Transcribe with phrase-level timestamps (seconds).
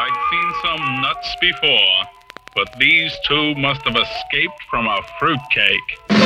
[0.00, 2.04] I'd seen some nuts before,
[2.54, 6.17] but these two must have escaped from a fruitcake.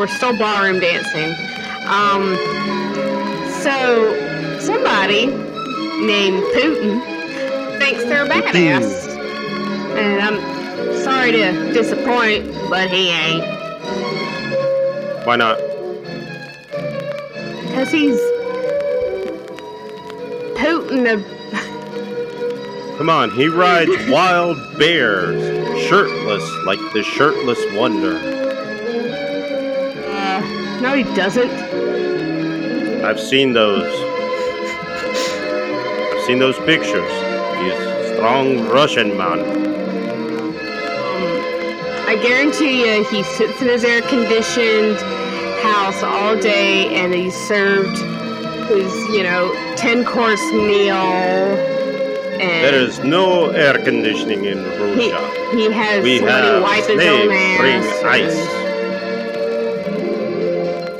[0.00, 1.34] We're still ballroom dancing.
[1.84, 2.34] Um,
[3.60, 7.02] so somebody named Putin
[7.78, 9.08] thinks they're badass,
[9.98, 13.44] and I'm sorry to disappoint, but he ain't,
[15.26, 15.58] Why not?
[17.74, 18.18] cause he's
[20.56, 21.24] Putin of
[22.96, 25.42] Come on, he rides wild bears,
[25.88, 28.39] shirtless like the shirtless wonder.
[30.80, 31.50] No, he doesn't.
[33.04, 33.84] I've seen those.
[36.12, 37.10] I've seen those pictures.
[37.60, 39.40] He's strong Russian man.
[42.06, 44.96] I guarantee you, he sits in his air conditioned
[45.62, 47.96] house all day and he's served
[48.68, 50.94] his, you know, 10 course meal.
[52.40, 54.58] And There is no air conditioning in
[54.98, 55.56] he, Russia.
[55.56, 58.69] he has We have wipe his slave own bring ice.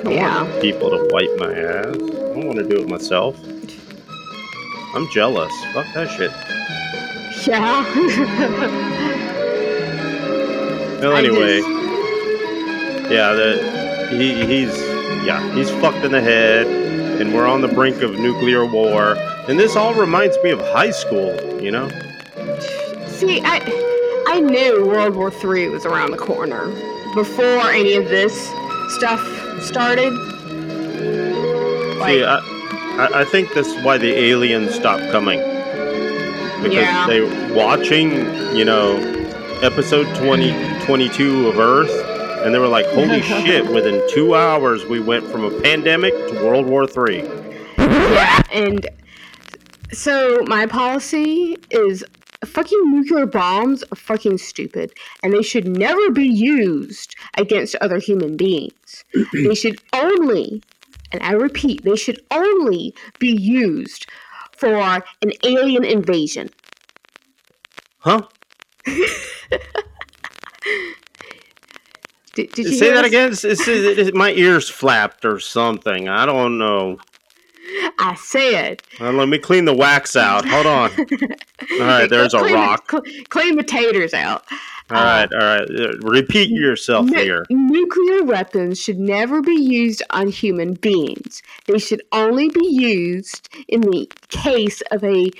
[0.04, 0.42] I Yeah.
[0.42, 1.86] want people to wipe my ass.
[1.86, 1.98] I
[2.34, 3.36] don't want to do it myself.
[4.94, 5.52] I'm jealous.
[5.72, 6.32] Fuck that shit.
[7.46, 7.84] Yeah.
[11.00, 14.78] Well, anyway, just- yeah, the he he's
[15.24, 19.16] yeah he's fucked in the head, and we're on the brink of nuclear war.
[19.48, 21.34] And this all reminds me of high school.
[21.58, 21.88] You know,
[23.06, 26.66] See, I I knew World War III was around the corner
[27.14, 28.50] before any of this
[28.90, 29.20] stuff
[29.62, 30.12] started.
[31.98, 32.40] Like, see, I,
[33.14, 35.38] I think that's why the aliens stopped coming
[36.62, 37.06] because Yeah.
[37.06, 38.10] they watching
[38.56, 38.96] you know
[39.62, 40.52] episode 20,
[40.86, 42.06] 22 of Earth.
[42.42, 46.34] And they were like, "Holy shit!" Within two hours, we went from a pandemic to
[46.42, 47.22] World War Three.
[47.76, 48.86] Yeah, and
[49.92, 52.02] so my policy is
[52.46, 54.92] fucking nuclear bombs are fucking stupid
[55.22, 59.04] and they should never be used against other human beings.
[59.32, 60.62] they should only,
[61.12, 64.06] and I repeat, they should only be used
[64.56, 66.50] for an alien invasion.
[67.98, 68.22] Huh?
[72.34, 73.08] Did, did you Say that us?
[73.08, 73.32] again.
[73.32, 76.08] It's- it's- my ears flapped or something.
[76.08, 76.98] I don't know.
[77.98, 78.82] I said.
[79.00, 80.46] Uh, let me clean the wax out.
[80.46, 80.90] Hold on.
[80.92, 82.90] All right, there's a Clean the- rock.
[82.90, 84.44] cl- clean the taters out.
[84.90, 85.70] All right, all right.
[85.70, 87.46] Uh, Repeat yourself Nu- here.
[87.48, 91.42] Nuclear weapons should never be used on human beings.
[91.66, 95.30] They should only be used in the case of a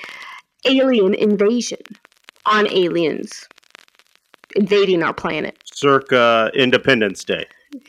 [0.67, 1.81] alien invasion
[2.47, 3.49] on aliens
[4.55, 5.59] invading our planet.
[5.65, 7.47] Circa Independence Day.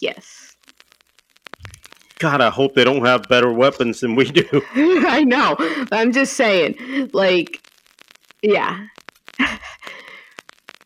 [0.00, 0.45] yes.
[2.18, 4.46] God, I hope they don't have better weapons than we do.
[4.74, 5.56] I know.
[5.92, 7.60] I'm just saying, like,
[8.42, 8.86] yeah.
[9.38, 9.60] it's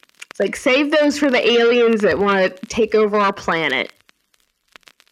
[0.40, 3.92] like save those for the aliens that want to take over our planet.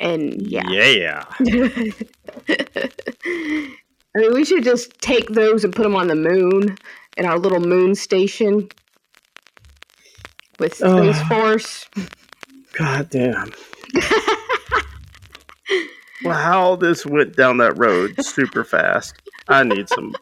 [0.00, 0.68] And yeah.
[0.70, 1.24] Yeah.
[1.38, 1.92] I
[4.14, 6.76] mean, we should just take those and put them on the moon
[7.16, 8.68] in our little moon station
[10.58, 11.28] with Space Ugh.
[11.28, 11.86] Force.
[12.72, 13.52] God damn.
[16.22, 19.14] Wow, this went down that road super fast.
[19.48, 20.14] I need some.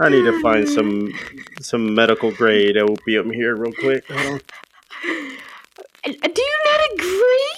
[0.00, 1.12] I need to find some
[1.60, 4.04] some medical grade opium here real quick.
[4.10, 4.40] Hold on.
[6.04, 7.48] Uh, Do you not agree?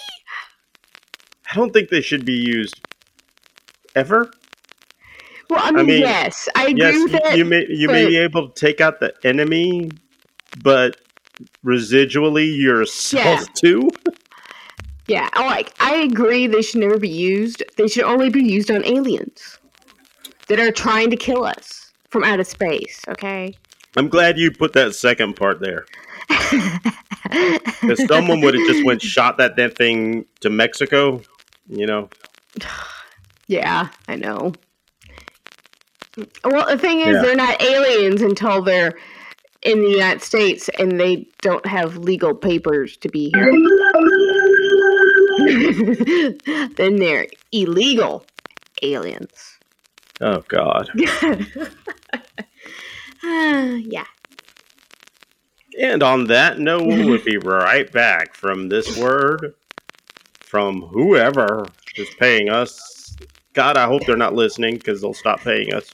[1.51, 2.81] I don't think they should be used
[3.95, 4.33] ever.
[5.49, 7.37] Well, I mean, mean, yes, I agree Yes, with you, that.
[7.39, 9.91] you may you may be able to take out the enemy,
[10.63, 10.97] but
[11.65, 13.47] residually yourself Yeah.
[13.55, 13.91] too.
[15.13, 17.63] yeah, I like I agree they should never be used.
[17.77, 19.59] They should only be used on aliens
[20.49, 22.99] that are trying to kill us from outer space.
[23.07, 23.55] Okay.
[23.95, 25.85] I'm glad you put that second part there.
[27.81, 31.23] Because someone would have just went shot that damn thing to Mexico,
[31.69, 32.09] you know.
[33.49, 34.53] Yeah, I know.
[36.45, 37.23] Well, the thing is, Yeah.
[37.23, 38.95] they're not aliens until they're
[39.63, 43.53] in the United States and they don't have legal papers to be here.
[46.77, 48.27] then they're illegal
[48.83, 49.59] aliens.
[50.21, 50.91] Oh God.
[51.25, 51.37] Uh,
[53.83, 54.05] yeah.
[55.81, 59.55] And on that note, we'll be right back from this word
[60.53, 61.67] from whoever
[61.97, 63.17] is paying us.
[63.55, 65.91] God, I hope they're not listening because they'll stop paying us.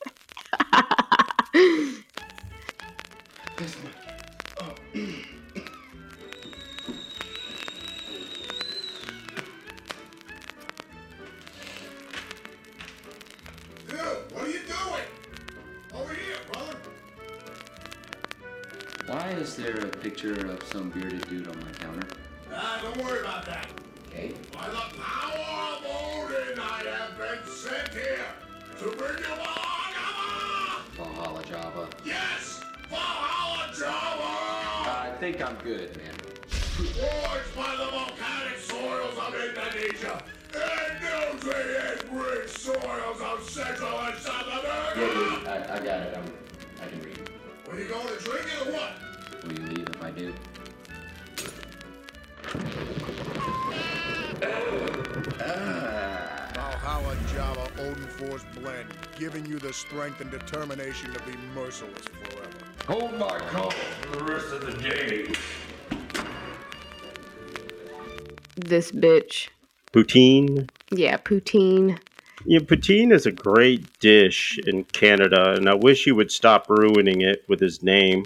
[68.57, 69.49] This bitch.
[69.93, 70.69] Poutine.
[70.91, 71.99] Yeah, poutine.
[72.45, 77.21] Yeah, poutine is a great dish in Canada, and I wish he would stop ruining
[77.21, 78.25] it with his name.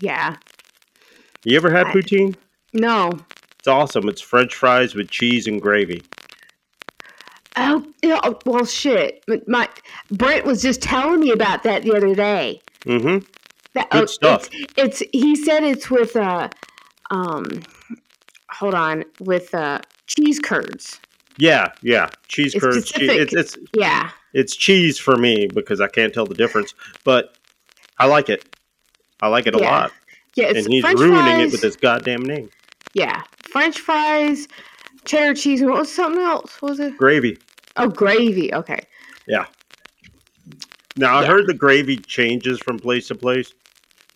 [0.00, 0.36] Yeah.
[1.44, 2.36] You ever had I- poutine?
[2.72, 3.10] No.
[3.58, 4.08] It's awesome.
[4.08, 6.02] It's French fries with cheese and gravy.
[7.56, 9.22] Oh, yeah, oh, well, shit.
[9.46, 9.68] My
[10.10, 12.60] Brent was just telling me about that the other day.
[12.86, 13.26] Mm-hmm.
[13.74, 14.48] That, Good stuff.
[14.52, 16.48] It's, it's he said it's with uh
[17.10, 17.62] um
[18.50, 21.00] hold on with uh cheese curds.
[21.38, 22.10] Yeah, yeah.
[22.28, 22.90] Cheese It's curds.
[22.90, 24.10] che- It's, it's Yeah.
[24.34, 26.74] it's cheese for me because I can't tell the difference,
[27.04, 27.36] but
[27.98, 28.44] I like it.
[29.22, 29.70] I like it a Yeah.
[29.70, 29.92] lot,
[30.34, 32.50] Yeah, it's and he's French ruining fries, it with his goddamn name.
[32.94, 34.48] Yeah, French fries,
[35.04, 36.60] cheddar cheese, and what was something else?
[36.60, 36.96] What was it?
[36.96, 37.38] Gravy.
[37.76, 38.52] Oh, gravy.
[38.52, 38.80] Okay.
[39.28, 39.46] Yeah.
[40.96, 41.28] Now I Yeah.
[41.28, 43.52] heard the gravy changes from place to place,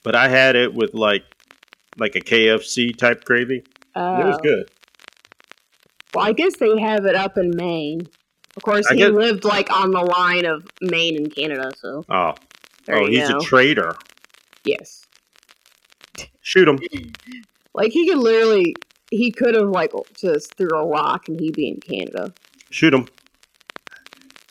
[0.02, 1.24] but I had it with like
[1.98, 3.58] like a KFC type gravy.
[3.58, 3.64] it
[3.96, 4.42] was Oh.
[4.42, 4.68] good.
[6.12, 8.08] Well, I guess they have it up in Maine.
[8.56, 12.04] Of course, I he guess- lived like on the line of Maine and Canada, so
[12.08, 12.34] Oh,
[12.86, 13.38] there oh, he's go.
[13.38, 13.96] a traitor.
[14.64, 15.06] yes,
[16.40, 16.78] Shoot him.
[17.74, 18.74] like he could literally,
[19.10, 22.34] he could have like just threw a rock and he'd be in Canada.
[22.70, 23.06] Shoot him.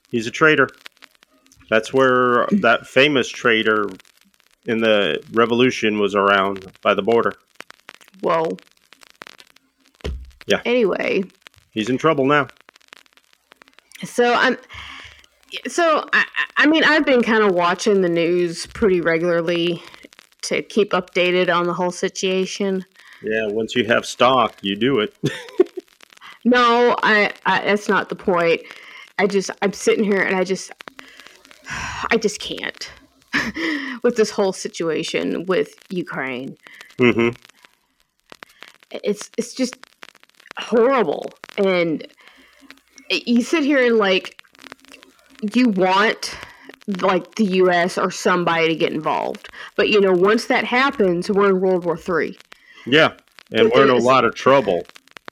[0.10, 0.70] He's a traitor.
[1.70, 3.88] That's where that famous traitor
[4.66, 7.34] in the revolution was around by the border.
[8.22, 8.58] Whoa.
[10.46, 10.62] Yeah.
[10.66, 11.24] Anyway,
[11.72, 12.48] He's in trouble now.
[14.04, 14.58] so I'm.
[15.68, 16.26] So I,
[16.58, 19.82] I mean, I've been kind of watching the news pretty regularly
[20.44, 22.84] to keep updated on the whole situation.
[23.22, 25.16] Yeah, once you have stock, you do it.
[26.46, 28.62] No, I, I that's not the point.
[29.18, 30.72] I just I'm sitting here and I just
[32.12, 32.92] I just can't
[34.04, 36.58] with this whole situation with Ukraine.
[36.98, 37.30] hmm
[38.92, 39.76] It's it's just
[40.60, 42.08] horrible and
[43.10, 44.42] you sit here and like
[45.54, 46.36] you want
[47.02, 49.50] like the US or somebody to get involved.
[49.76, 52.38] But you know, once that happens, we're in World War 3.
[52.86, 53.14] Yeah,
[53.52, 54.84] and It we're in a lot of trouble.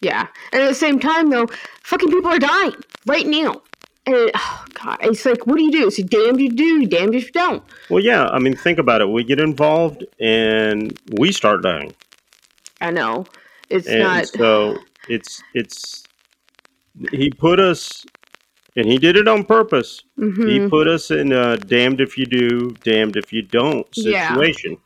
[0.01, 0.27] Yeah.
[0.51, 1.47] And at the same time, though,
[1.83, 2.73] fucking people are dying
[3.05, 3.61] right now.
[4.07, 4.97] And, oh, God.
[5.01, 5.87] It's like, what do you do?
[5.87, 7.63] It's damned if you do, damned if you don't.
[7.89, 9.09] Well, yeah, I mean, think about it.
[9.09, 11.93] We get involved and we start dying.
[12.81, 13.25] I know.
[13.69, 14.27] It's and not.
[14.27, 14.77] so
[15.07, 16.03] it's it's
[17.11, 18.05] he put us
[18.75, 20.23] and he did it on purpose he
[20.59, 20.69] Mhm.
[20.69, 24.27] put us in a damned if you do damned if you don't Yeah.
[24.29, 24.77] situation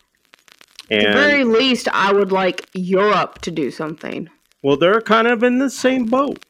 [0.91, 4.29] At the and very least, I would like Europe to do something.
[4.61, 6.45] well they're kind of in the same boat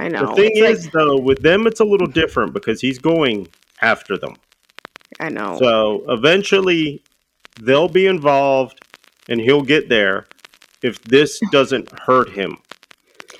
[0.00, 0.26] I know.
[0.26, 3.48] the thing It's like- is though with them it's a little different because he's going
[3.82, 4.34] after them
[5.20, 5.58] I know.
[5.60, 7.02] so eventually
[7.60, 8.80] they'll be involved
[9.28, 10.26] and he'll get there
[10.82, 12.56] if this doesn't hurt him.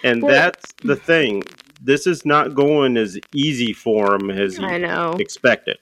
[0.05, 1.43] And Well- that's the thing.
[1.83, 5.13] This is not going as easy for him as I know.
[5.19, 5.79] expected.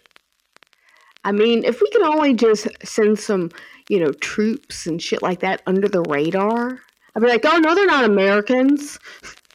[1.25, 3.51] I mean, if we could only just send some,
[3.89, 6.79] you know, troops and shit like that under the radar,
[7.17, 8.99] I'd be like, oh no, they're not Americans.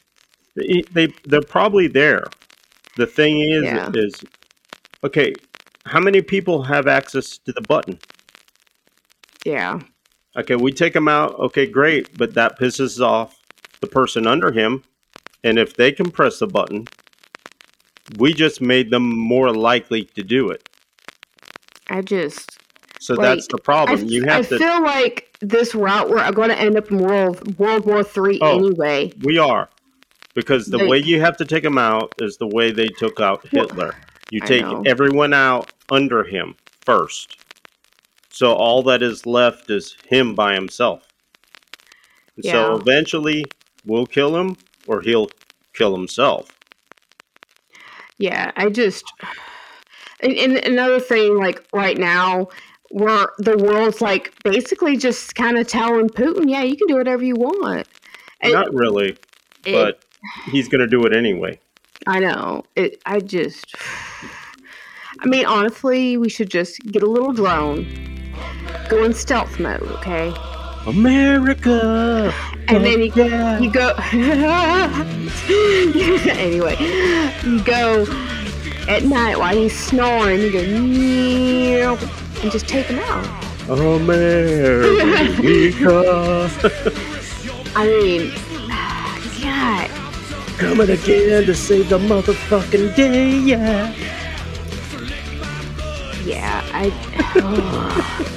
[0.56, 2.24] They, they they're probably there.
[2.96, 3.90] The thing is Yeah.
[3.94, 4.14] is
[5.02, 5.34] okay,
[5.84, 7.98] how many people have access to the button?
[9.44, 9.80] Yeah.
[10.36, 11.38] Okay, we take him out.
[11.38, 13.38] Okay, great, but that pisses off
[13.80, 14.82] the person under him.
[15.44, 16.86] And if they can press the button,
[18.18, 20.68] We just made them more likely to do it.
[21.88, 22.58] I just
[23.00, 24.00] So Like, that's the problem.
[24.00, 24.58] I, you I have to.
[24.58, 28.58] feel like this route we're going to end up in World World War Three Oh.
[28.58, 29.12] anyway.
[29.22, 29.68] we are.
[30.34, 33.20] Because the Like- way you have to take them out is the way they took
[33.20, 33.94] out Hitler.
[34.30, 37.36] You take everyone out under him first.
[38.30, 41.02] So all that is left is him by himself.
[42.36, 43.44] And So eventually
[43.84, 44.56] we'll kill him
[44.88, 45.28] or he'll
[45.72, 46.48] kill himself.
[48.18, 49.04] Yeah, I just
[50.20, 52.48] and, and another thing, like right now,
[52.90, 57.22] where the world's like basically just kind of telling Putin, yeah, you can do whatever
[57.24, 57.86] you want.
[58.40, 59.16] And Not really,
[59.64, 60.03] it- but
[60.50, 61.58] he's going to do it anyway.
[62.06, 63.00] I know it.
[63.06, 63.74] I just,
[65.20, 67.86] I mean, honestly, we should just get a little drone,
[68.88, 70.34] go in stealth mode, okay?
[70.86, 72.34] America!
[72.68, 73.58] And then you, yeah.
[73.58, 73.94] you go.
[76.30, 76.76] anyway,
[77.42, 78.02] you go
[78.86, 80.40] at night while he's snoring.
[80.40, 81.96] You go "Meow,"
[82.42, 83.44] and just take him out.
[83.70, 84.90] America!
[87.76, 88.30] I mean,
[89.42, 89.90] God,
[90.58, 93.92] Coming again to save the motherfucking day, yeah!
[96.24, 96.92] yeah, I.
[97.36, 98.20] Oh.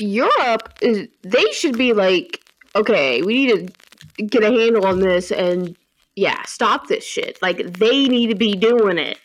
[0.00, 1.08] Europe is.
[1.22, 2.40] They should be like,
[2.74, 3.72] okay, we need
[4.18, 5.76] to get a handle on this and.
[6.18, 7.38] Yeah, stop this shit.
[7.42, 9.18] Like, they need to be doing it.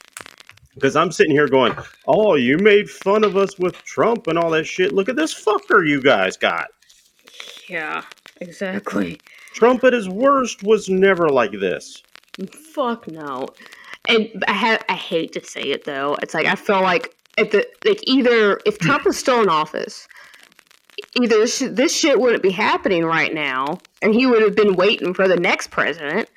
[0.76, 1.74] Because I'm sitting here going,
[2.06, 4.92] oh, you made fun of us with Trump and all that shit.
[4.92, 6.68] Look at this fucker you guys got.
[7.70, 8.04] Yeah,
[8.42, 9.22] exactly.
[9.54, 12.02] Trump at his worst was never like this.
[12.74, 13.48] Fuck no.
[14.08, 16.18] And I ha- I hate to say it though.
[16.22, 20.08] It's like I feel like if the like either if Trump was still in office,
[21.22, 24.76] either this, sh- this shit wouldn't be happening right now, and he would have been
[24.76, 26.30] waiting for the next president,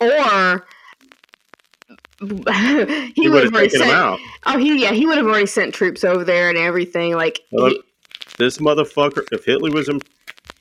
[0.00, 0.66] or
[2.20, 3.90] he, He would have already him sent.
[3.92, 4.18] out.
[4.46, 7.14] Oh, he yeah, he would have already sent troops over there and everything.
[7.14, 7.82] Like, Well, he-
[8.38, 10.00] This motherfucker, if Hitler was in,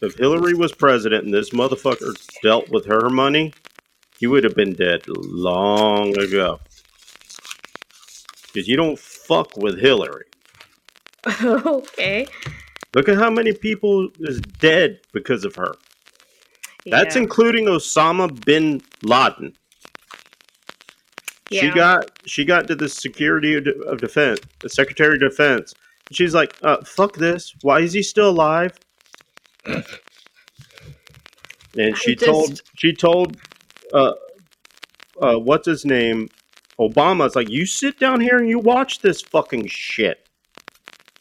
[0.02, 3.54] if Hillary was president and this motherfucker dealt with her money,
[4.20, 6.60] he would have been dead long ago.
[8.48, 10.26] Because you don't fuck with Hillary.
[11.44, 12.26] okay,
[12.96, 15.74] Look at how many people is dead because of her.
[16.86, 16.98] Yeah.
[16.98, 19.54] That's including Osama bin Laden.
[21.52, 21.62] Yeah.
[21.62, 25.74] She got she got to the Security of of Defense, the Secretary of Defense.
[26.12, 27.54] She's like, uh, "Fuck this!
[27.62, 28.78] Why is he still alive?"
[31.78, 33.38] And she just- told she told,
[33.94, 34.14] uh,
[35.22, 36.30] uh, what's his name,
[36.80, 40.28] Obama's like, "You sit down here and you watch this fucking shit."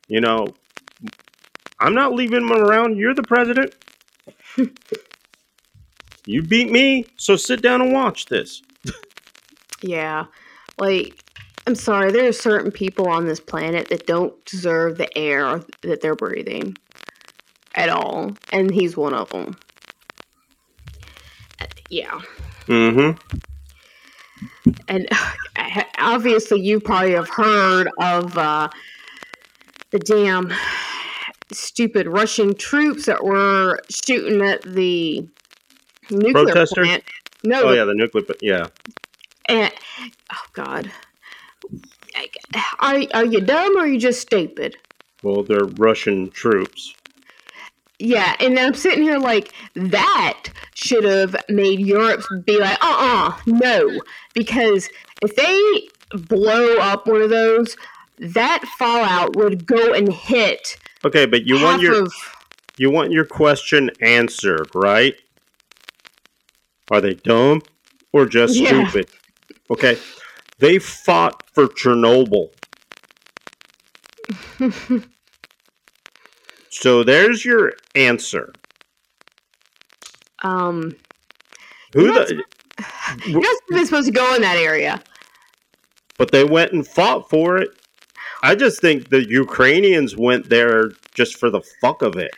[0.09, 0.47] You know,
[1.81, 2.97] I'm not leaving him around.
[2.97, 3.75] You're the president.
[6.27, 8.63] you beat me, so sit down and watch this.
[9.83, 10.27] Yeah.
[10.79, 11.23] Like,
[11.67, 16.01] I'm sorry, there are certain people on this planet that don't deserve the air that
[16.01, 16.77] they're breathing
[17.79, 18.37] at all.
[18.53, 19.57] And he's one of them.
[21.89, 22.21] Yeah.
[22.67, 23.17] Mm-hmm.
[24.89, 25.09] And
[25.99, 28.69] obviously, you probably have heard of uh,
[29.91, 30.53] the damn
[31.51, 35.27] stupid Russian troops that were shooting at the
[36.11, 36.87] nuclear Protesters?
[36.87, 37.05] plant.
[37.45, 38.25] No, Oh yeah, the nuclear.
[38.43, 38.67] Yeah,
[39.47, 39.73] And,
[40.33, 40.91] oh God,
[42.81, 44.77] are are you dumb or are you just stupid?
[45.23, 46.95] well, they're Russian troops.
[47.99, 53.37] Yeah, and I'm sitting here like that should have made Europe be like, uh uh
[53.47, 54.03] no,
[54.35, 54.89] because
[55.23, 57.77] if they blow up one of those,
[58.19, 62.13] that fallout would go and hit Okay, but you want your of.
[62.77, 65.15] you want your question answered, right?
[66.91, 67.63] Are they dumb
[68.13, 68.89] or just Yeah.
[68.91, 69.07] stupid?
[69.71, 69.99] Okay,
[70.59, 72.49] they fought for Chernobyl.
[76.71, 78.53] so there's your answer.
[80.43, 80.95] Um,
[81.95, 82.43] Who the?
[83.27, 85.03] you're not even supposed to go in that area.
[86.17, 87.71] But they went and fought for it.
[88.43, 92.31] I just think the Ukrainians went there just for the fuck of it.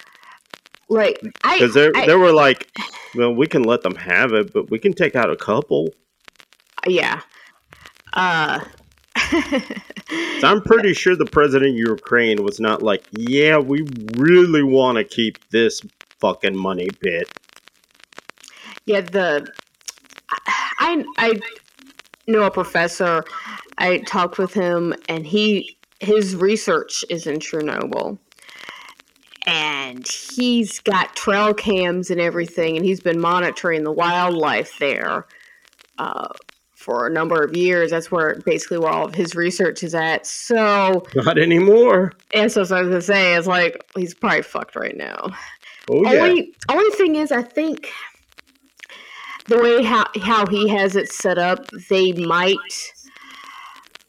[0.88, 2.70] Like I, Because they I- they were like,
[3.14, 5.88] well, we can let them have it, but we can take out a couple.
[6.86, 7.20] yeah.
[8.14, 8.60] Uh,
[10.40, 14.96] So I'm pretty sure the president of Ukraine was not like, yeah, we really want
[14.96, 15.82] to keep this
[16.18, 17.30] fucking money bit.
[18.86, 19.46] Yeah, the
[20.78, 21.38] I I
[22.26, 23.24] know a professor.
[23.78, 28.18] I talked with him, and he his research is in Chernobyl,
[29.46, 35.26] and he's got trail cams and everything, and he's been monitoring the wildlife there
[35.98, 36.28] uh,
[36.80, 37.90] for a number of years.
[37.90, 40.26] That's where basically where all of his research is at.
[40.26, 42.14] So, Not anymore.
[42.34, 45.28] and so, so I was gonna say, it's like he's probably fucked right now.
[45.90, 46.20] Oh yeah.
[46.22, 47.90] Only only thing is, I think
[49.46, 52.56] the way how how he has it set up, they might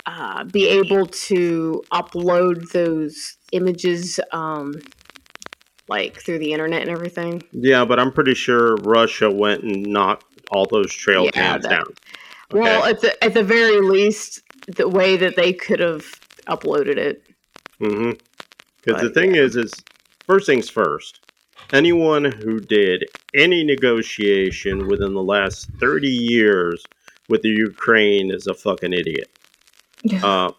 [0.06, 4.74] uh, be able to upload those images, um,
[5.90, 7.44] like through the internet and everything.
[7.52, 11.70] Yeah, but I'm pretty sure Russia went and knocked all those trail Yeah, cams that-
[11.70, 11.86] down.
[12.52, 16.06] Well, at the at the very least, the way that they could have
[16.48, 17.24] uploaded it.
[17.80, 18.12] Mm-hmm.
[18.84, 19.72] Because the thing is, is
[20.26, 21.20] first things first.
[21.74, 26.84] Anyone who did any negotiation within the last 30 years
[27.30, 29.30] with the Ukraine is a fucking idiot.
[30.04, 30.26] Yeah.
[30.26, 30.52] Uh,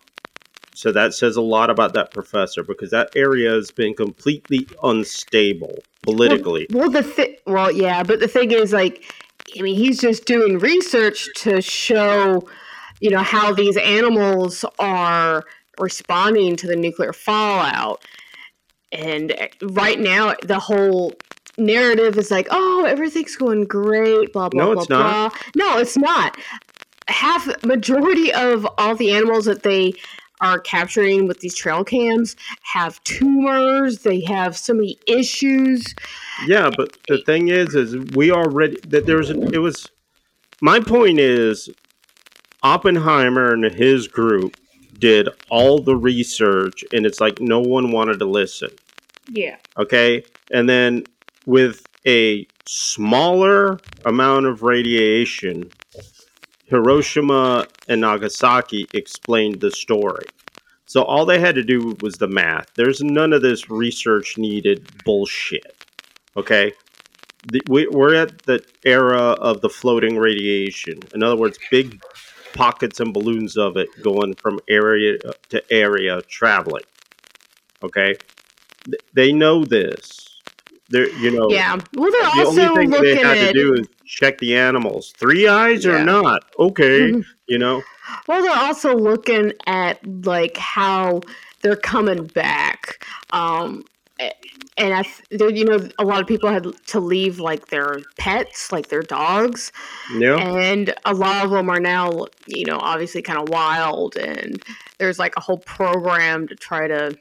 [0.75, 5.78] so that says a lot about that professor because that area has been completely unstable
[6.02, 6.66] politically.
[6.70, 9.12] Well, the thi- well, yeah, but the thing is, like,
[9.59, 12.47] I mean, he's just doing research to show,
[13.00, 15.44] you know, how these animals are
[15.78, 18.04] responding to the nuclear fallout.
[18.92, 21.12] And eh, right now, the whole
[21.59, 25.32] narrative is like, oh, everything's going great, blah blah No, blah it's not.
[25.32, 25.40] blah.
[25.56, 26.37] No, it's not.
[27.09, 29.92] Half majority of all the animals that they
[30.42, 34.00] are capturing with these trail cams have tumors.
[34.00, 35.82] They have so many issues.
[36.46, 39.88] Yeah, but the thing is, is we already that there's it was.
[40.61, 41.70] My point is,
[42.62, 44.56] Oppenheimer and his group
[44.99, 48.70] did all the research, and it's like no one wanted to listen.
[49.28, 49.56] Yeah.
[49.78, 51.04] Okay, and then
[51.46, 55.70] with a smaller amount of radiation,
[56.72, 60.24] Hiroshima and Nagasaki explained the story.
[60.86, 62.68] So all they had to do was the math.
[62.76, 65.84] There's none of this research needed bullshit.
[66.34, 66.72] Okay?
[67.48, 71.00] The, we, we're at the era of the floating radiation.
[71.14, 72.00] In other words, big
[72.54, 75.18] pockets and balloons of it going from area
[75.50, 76.85] to area traveling.
[77.82, 78.16] Okay?
[79.12, 80.32] They know this.
[80.92, 81.78] They're, you know, Yeah.
[81.94, 85.12] Well, they're the also only thing they looking had to do is check the animals.
[85.16, 86.44] Three eyes or not?
[86.59, 87.14] Okay,
[87.48, 87.83] you know.
[88.28, 91.22] Well, they're also looking at like how
[91.62, 93.05] they're coming back.
[93.31, 93.85] Um,
[94.78, 98.70] and I, th- you know, a lot of people had to leave like their pets,
[98.72, 99.72] like their dogs,
[100.14, 100.37] Yeah.
[100.37, 104.16] and a lot of them are now, you know, obviously kind of wild.
[104.16, 104.62] And
[104.98, 107.16] there's like a whole program to try to,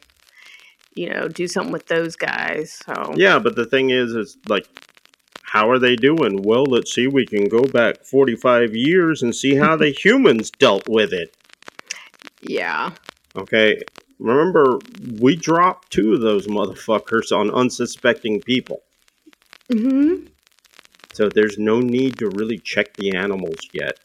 [0.96, 2.82] you know, do something with those guys.
[2.86, 4.68] So Yeah, but the thing is, is like,
[5.44, 6.44] how are they doing?
[6.44, 7.08] Well, let's see.
[7.08, 11.34] We can go back 45 years and see how the humans dealt with it.
[12.42, 12.92] yeah.
[13.36, 13.82] Okay.
[14.20, 14.80] Remember,
[15.20, 18.84] we dropped two of those motherfuckers on unsuspecting people.
[19.70, 20.26] hmm
[21.14, 23.96] So there's no need to really check the animals yet.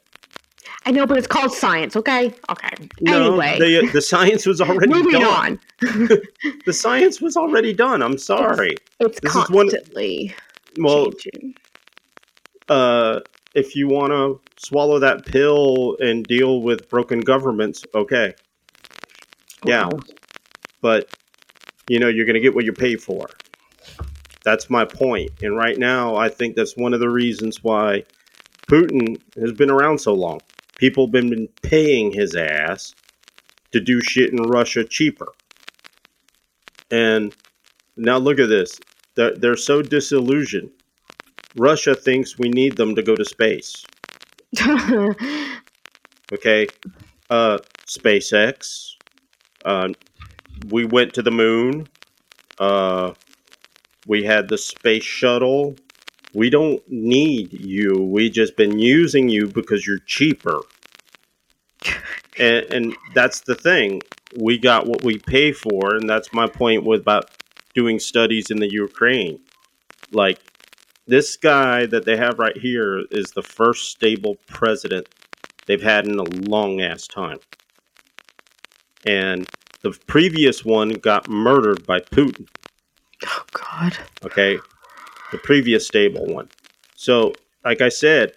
[0.87, 1.97] I know, but it's called science.
[1.97, 2.33] Okay.
[2.49, 2.89] Okay.
[3.01, 5.59] No, anyway, the, the science was already moving done.
[5.83, 6.19] on.
[6.65, 8.03] The science was already done.
[8.03, 8.75] I'm sorry.
[9.01, 10.35] It's This is one- constantly
[10.79, 11.55] Well, changing.
[12.69, 13.21] uh,
[13.55, 18.35] if you want to swallow that pill and deal with broken governments, okay.
[19.65, 19.99] Yeah, Wow.
[20.83, 21.09] but
[21.89, 23.27] you know you're going to get what you pay for.
[24.45, 25.31] That's my point.
[25.43, 28.05] And right now, I think that's one of the reasons why
[28.71, 30.41] Putin has been around so long.
[30.79, 32.95] People have been paying his ass
[33.73, 35.29] to do shit in Russia cheaper.
[36.91, 37.35] And
[37.97, 38.79] now look at this.
[39.15, 40.71] They're, they're so disillusioned.
[41.57, 43.85] Russia thinks we need them to go to space.
[46.33, 46.67] Okay.
[47.31, 48.95] Uh, SpaceX.
[49.65, 49.89] Uh,
[50.69, 51.87] we went to the moon.
[52.59, 53.13] Uh,
[54.07, 55.77] we had the space shuttle.
[56.37, 57.95] We don't need you.
[57.95, 60.61] We just been using you because you're cheaper.
[62.39, 64.03] and, and that's the thing.
[64.39, 67.31] We got what we pay for, and that's my point with about
[67.75, 69.41] doing studies in the Ukraine.
[70.13, 70.39] Like
[71.07, 75.09] this guy that they have right here is the first stable president
[75.65, 77.39] they've had in a long ass time.
[79.07, 79.49] And
[79.81, 82.47] the previous one got murdered by Putin,
[83.25, 83.97] oh God.
[84.23, 84.59] okay?
[85.33, 86.49] The previous stable one.
[86.95, 87.33] So,
[87.65, 88.33] like I said,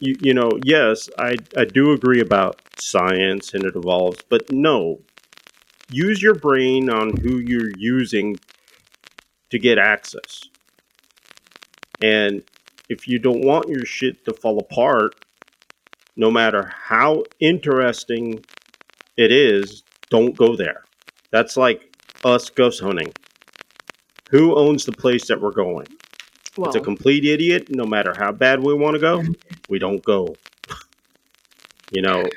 [0.00, 5.00] you, you know, yes, I, I do agree about science and it evolves, but no,
[5.90, 8.38] use your brain on who you're using
[9.50, 10.42] to get access.
[12.02, 12.42] And
[12.88, 15.14] if you don't want your shit to fall apart,
[16.16, 18.44] no matter how interesting
[19.16, 20.84] it is, don't go there.
[21.30, 23.12] That's like us ghost hunting.
[24.28, 25.86] Who owns the place that we're going?
[26.56, 27.66] Well, It's a complete idiot.
[27.70, 29.22] No matter how bad we want to go,
[29.68, 30.34] we don't go.
[31.90, 32.28] You know,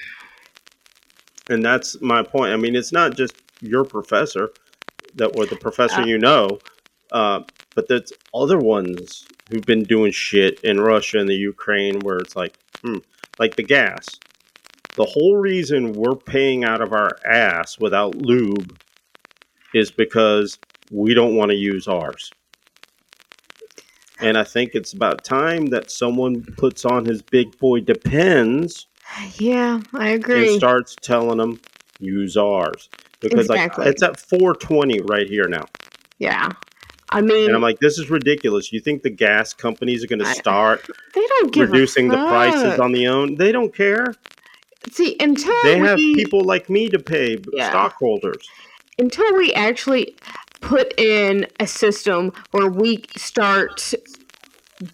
[1.49, 2.54] and that's my point.
[2.54, 4.51] I mean, it's not just your professor
[5.15, 6.06] that or the professor Uh.
[6.06, 6.60] you know,
[7.12, 7.41] uh,
[7.75, 12.34] but there's other ones who've been doing shit in Russia and the Ukraine where it's
[12.36, 12.99] like, hmm,
[13.39, 14.06] like the gas.
[14.95, 18.77] The whole reason we're paying out of our ass without lube
[19.73, 20.58] is because
[20.91, 22.32] we don't want to use ours.
[24.19, 28.88] And I think it's about time that someone puts on his big boy depends
[29.38, 30.58] Yeah, I and agree.
[30.58, 31.60] starts telling them
[31.99, 32.89] use ours
[33.21, 33.86] because Exactly.
[33.86, 35.67] like it's at 420 right here now
[36.17, 36.49] yeah.
[37.12, 40.19] I mean, and i'm like this is ridiculous you think the gas companies are going
[40.19, 40.82] to start
[41.13, 44.15] they don't give reducing the prices on the own they don't care
[44.89, 47.69] See, until they have people like me to pay Yeah.
[47.69, 48.49] stockholders
[48.97, 50.17] until we actually
[50.62, 53.93] put in a system where we start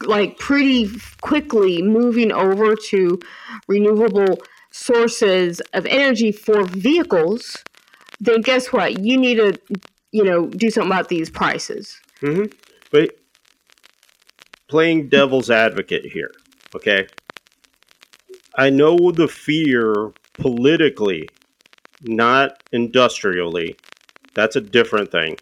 [0.06, 0.89] like pretty
[1.21, 3.19] quickly moving over to
[3.67, 7.63] renewable sources of energy for vehicles
[8.19, 8.99] then guess what?
[8.99, 9.60] You need to
[10.12, 11.99] you know do something about these prices.
[12.21, 12.45] Hmm
[12.89, 13.12] but
[14.67, 16.32] playing devil's advocate here
[16.75, 17.08] okay?
[18.56, 21.30] I know the fear politically
[22.01, 23.75] not industrially
[24.34, 25.38] that's a different thing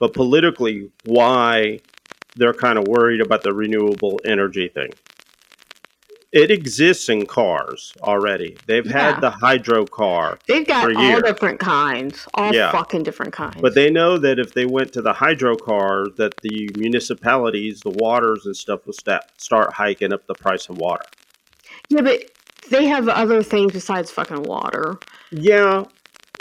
[0.00, 1.80] but politically why
[2.36, 4.90] they're kind of worried about the renewable energy thing
[6.30, 9.12] it exists in cars already they've Yeah.
[9.12, 11.22] had the hydro car they've got all years.
[11.22, 12.70] different kinds all Yeah.
[12.70, 16.34] fucking different kinds But they know that if they went to the hydro car, that
[16.42, 21.04] the municipalities, the waters and stuff will sta start hiking up the price of water.
[21.88, 22.20] yeah but
[22.68, 24.98] they have other things besides fucking water
[25.30, 25.84] Yeah,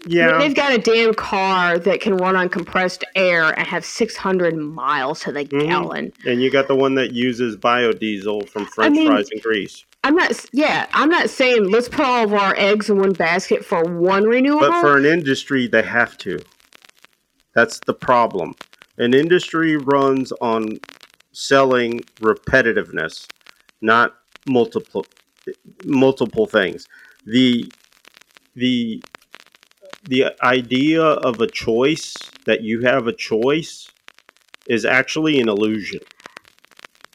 [0.06, 0.38] yeah.
[0.38, 5.22] They've got a damn car that can run on compressed air and have 600 miles
[5.22, 5.68] to the Mhm.
[5.68, 6.14] gallon.
[6.26, 9.86] And you got the one that uses biodiesel from French mean- fries and grease.
[10.04, 13.66] I'm not, yeah, I'm not saying let's put all of our eggs in one basket
[13.66, 14.68] for one renewable.
[14.70, 16.40] But for an industry, they have to.
[17.54, 18.56] That's the problem.
[18.98, 20.80] An industry runs on
[21.34, 23.28] selling repetitiveness,
[23.82, 24.16] not
[24.48, 25.06] multiple
[25.86, 26.88] multiple things.
[27.26, 27.72] The
[28.56, 29.02] the
[30.08, 32.16] the idea of a choice
[32.46, 33.90] that you have a choice
[34.68, 36.00] is actually an illusion.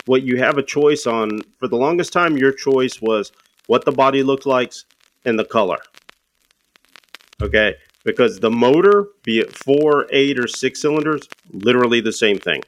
[0.05, 3.33] What you have a choice on for the longest time your choice was
[3.67, 4.75] what the body looked like
[5.25, 5.79] and the color.
[7.41, 7.77] Okay?
[8.05, 12.63] Because the motor, be it four, eight, or six cylinders, literally the same thing.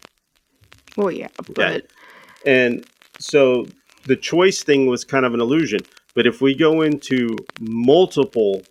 [0.96, 1.78] well, yeah, but Yeah.
[2.46, 2.86] And
[3.18, 3.66] so
[4.04, 5.80] the choice thing was kind of an illusion.
[6.14, 8.62] But if we go into multiple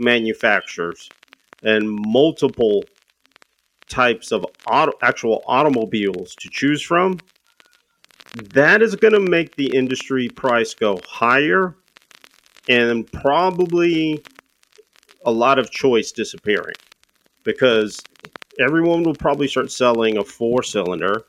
[0.00, 1.08] manufacturers
[1.62, 2.82] and multiple
[3.88, 7.18] types of auto, actual automobiles to choose from,
[8.54, 11.76] that is going to make the industry price go higher
[12.68, 14.22] and probably
[15.26, 16.74] a lot of choice disappearing
[17.44, 18.00] because
[18.60, 21.24] everyone will probably start selling a four cylinder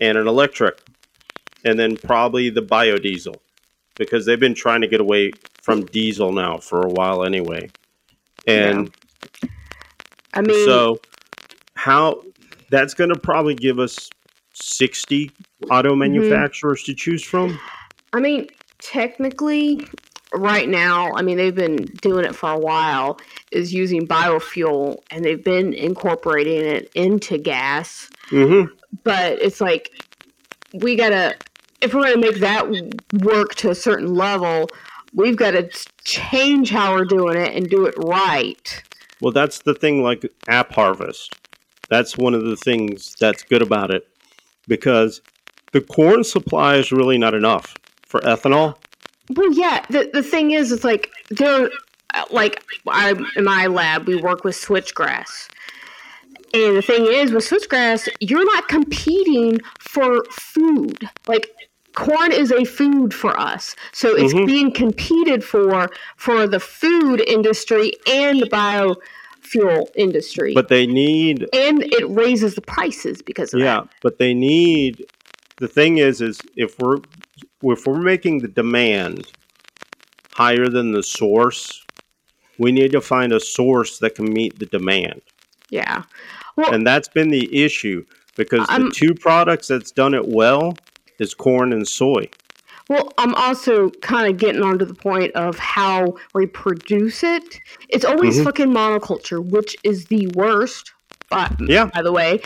[0.00, 0.80] and an electric,
[1.64, 3.36] and then probably the biodiesel,
[3.96, 5.30] because they've been trying to get away
[5.62, 7.68] from diesel now for a while anyway.
[8.46, 8.92] And
[10.34, 11.00] I mean, so,
[11.74, 12.22] how
[12.70, 14.08] that's going to probably give us
[14.54, 15.30] 60
[15.70, 17.58] auto manufacturers to choose from?
[18.12, 18.48] I mean,
[18.78, 19.86] technically,
[20.34, 23.18] right now, I mean, they've been doing it for a while,
[23.50, 28.08] is using biofuel and they've been incorporating it into gas.
[28.30, 28.72] Mm-hmm.
[29.02, 29.90] but it's like
[30.74, 31.34] we gotta
[31.80, 32.64] if we're gonna make that
[33.24, 34.68] work to a certain level
[35.14, 35.68] we've got to
[36.04, 38.82] change how we're doing it and do it right
[39.20, 41.34] Well, that's the thing like App Harvest.
[41.88, 44.06] That's one of the things that's good about it
[44.68, 45.20] because
[45.72, 47.74] the corn supply is really not enough
[48.06, 48.76] for ethanol.
[49.36, 51.70] well yeah the, the thing is it's like they're
[52.14, 55.48] uh, like I, in my lab we work with switchgrass
[56.52, 61.50] and the thing is with switchgrass you're not competing for food like
[61.94, 64.46] corn is a food for us so it's Mhm.
[64.46, 71.82] being competed for for the food industry and the biofuel industry But they need and
[71.82, 75.04] it raises the prices because of yeah, that but they need
[75.58, 76.98] the thing is is if we're
[77.62, 79.26] if we're making the demand
[80.32, 81.84] higher than the source,
[82.56, 85.20] we need to find a source that can meet the demand.
[85.70, 86.02] yeah
[86.56, 88.04] well And that's been the issue
[88.36, 90.76] because I'm- the two products that's done it well
[91.20, 92.28] is corn and soy.
[92.88, 97.60] Well, I'm also kind of getting onto the point of how we produce it.
[97.88, 98.44] It's always Mhm.
[98.44, 100.92] fucking monoculture, which is the worst.
[101.30, 101.88] But Yeah.
[101.94, 102.40] by the way,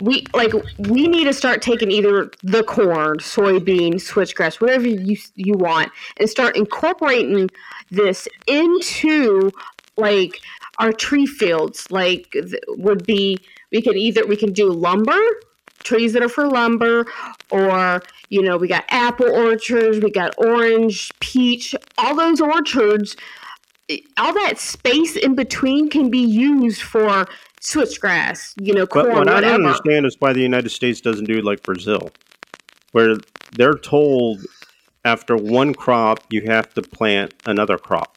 [0.00, 5.54] we like we need to start taking either the corn, soybean, switchgrass, whatever you you
[5.54, 7.50] want, and start incorporating
[7.90, 9.50] this into
[9.96, 10.40] like
[10.78, 11.90] our tree fields.
[11.90, 12.36] Like
[12.68, 13.38] would be
[13.72, 15.18] we can either we can do lumber
[15.84, 17.06] trees that are for lumber
[17.50, 23.16] or you know we got apple orchards we got orange peach all those orchards
[24.18, 27.26] all that space in between can be used for
[27.60, 31.24] switchgrass you know corn But what I don't understand is why the United States doesn't
[31.24, 32.10] do like Brazil,
[32.92, 33.16] where
[33.56, 34.40] they're told
[35.04, 38.16] after one crop you have to plant another crop.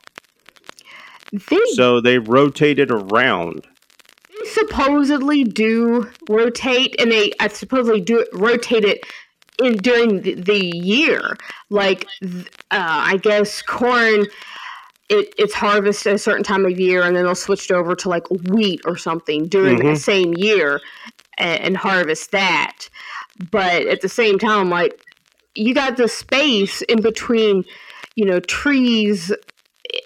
[1.32, 3.67] they So they rotate it around.
[4.52, 9.04] Supposedly do rotate and they I supposedly do rotate it
[9.62, 11.36] in during the, the year
[11.70, 12.38] like uh,
[12.72, 14.26] i guess corn
[15.10, 18.10] it, it's harvested a certain time of year and then they'll switch it over to
[18.10, 19.98] like wheat or something during the Mhm.
[19.98, 20.82] same year
[21.38, 22.90] and, and harvest that
[23.52, 25.00] but at the same time like
[25.56, 27.64] you got the space in between
[28.16, 29.32] you know trees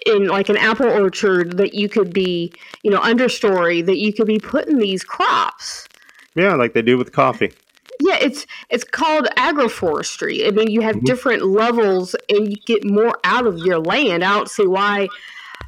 [0.06, 4.26] in like an apple orchard that you could be you know understory that you could
[4.26, 5.86] be putting these crops
[6.34, 7.52] Yeah, like they do with coffee.
[8.00, 11.04] yeah it's it's called agroforestry i mean you have Mhm.
[11.06, 15.08] different levels and you get more out of your land i don't see why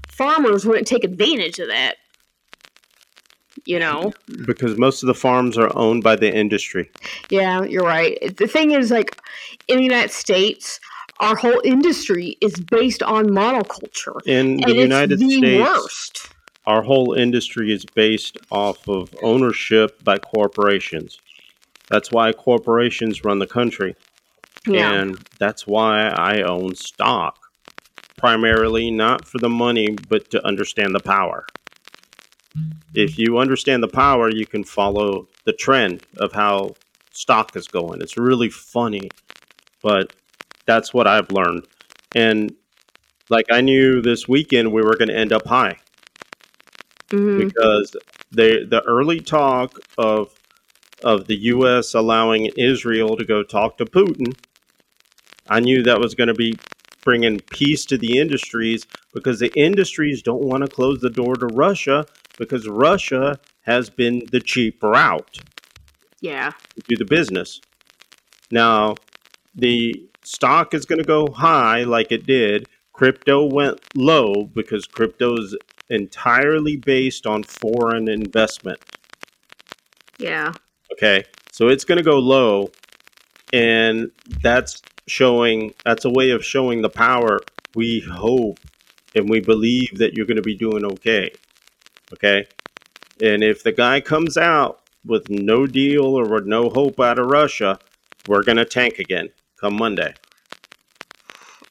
[0.09, 1.97] farmers wouldn't take advantage of that
[3.65, 4.13] you know
[4.47, 6.91] Because most of the farms are owned by the industry.
[7.31, 9.17] yeah you're right the thing is like
[9.67, 10.79] in the united states
[11.21, 16.29] our whole industry is based on monoculture In the United the States, worst
[16.69, 21.19] our whole industry is based off of ownership by corporations.
[21.89, 23.97] That's why corporations run the country.
[24.67, 27.39] yeah And that's why I own stock.
[28.19, 31.47] Primarily not for the money, but to understand the power.
[32.93, 36.75] If you understand the power, you can follow the trend of how
[37.13, 38.03] stock is going.
[38.03, 39.09] It's really funny,
[39.83, 40.13] but
[40.69, 41.67] that's what I've learned.
[42.15, 42.55] And
[43.31, 45.79] like I knew this weekend we were going to end up high
[47.11, 47.39] Mhm.
[47.39, 47.97] because
[48.31, 50.35] they the early talk of
[51.03, 51.95] of the U.S.
[51.95, 54.37] allowing Israel to go talk to Putin,
[55.49, 56.55] I knew that was going to be
[57.05, 61.47] bringing peace to the industries because the industries don't want to close the door to
[61.47, 62.05] Russia
[62.37, 65.39] because Russia has been the cheap route
[66.21, 67.61] yeah to do the business.
[68.51, 68.97] Now,
[69.55, 72.69] the stock is going to go high like it did.
[72.93, 75.57] Crypto went low because crypto is
[75.89, 78.79] entirely based on foreign investment.
[80.19, 80.53] yeah
[80.93, 81.25] Okay.
[81.53, 82.71] So it's going to go low.
[83.53, 84.11] And
[84.43, 87.41] that's showing, that's a way of showing the power.
[87.75, 88.59] We hope
[89.15, 91.31] and we believe that you're going to be doing okay.
[92.13, 92.47] Okay.
[93.23, 97.27] And if the guy comes out with no deal or with no hope out of
[97.27, 97.79] Russia,
[98.27, 100.15] we're going to tank again come Monday.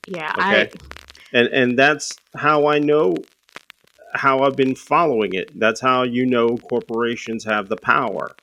[0.07, 0.71] yeah Okay.
[1.33, 3.15] And and that's how I know
[4.13, 5.57] how I've been following it.
[5.59, 8.35] That's how you know corporations have the power.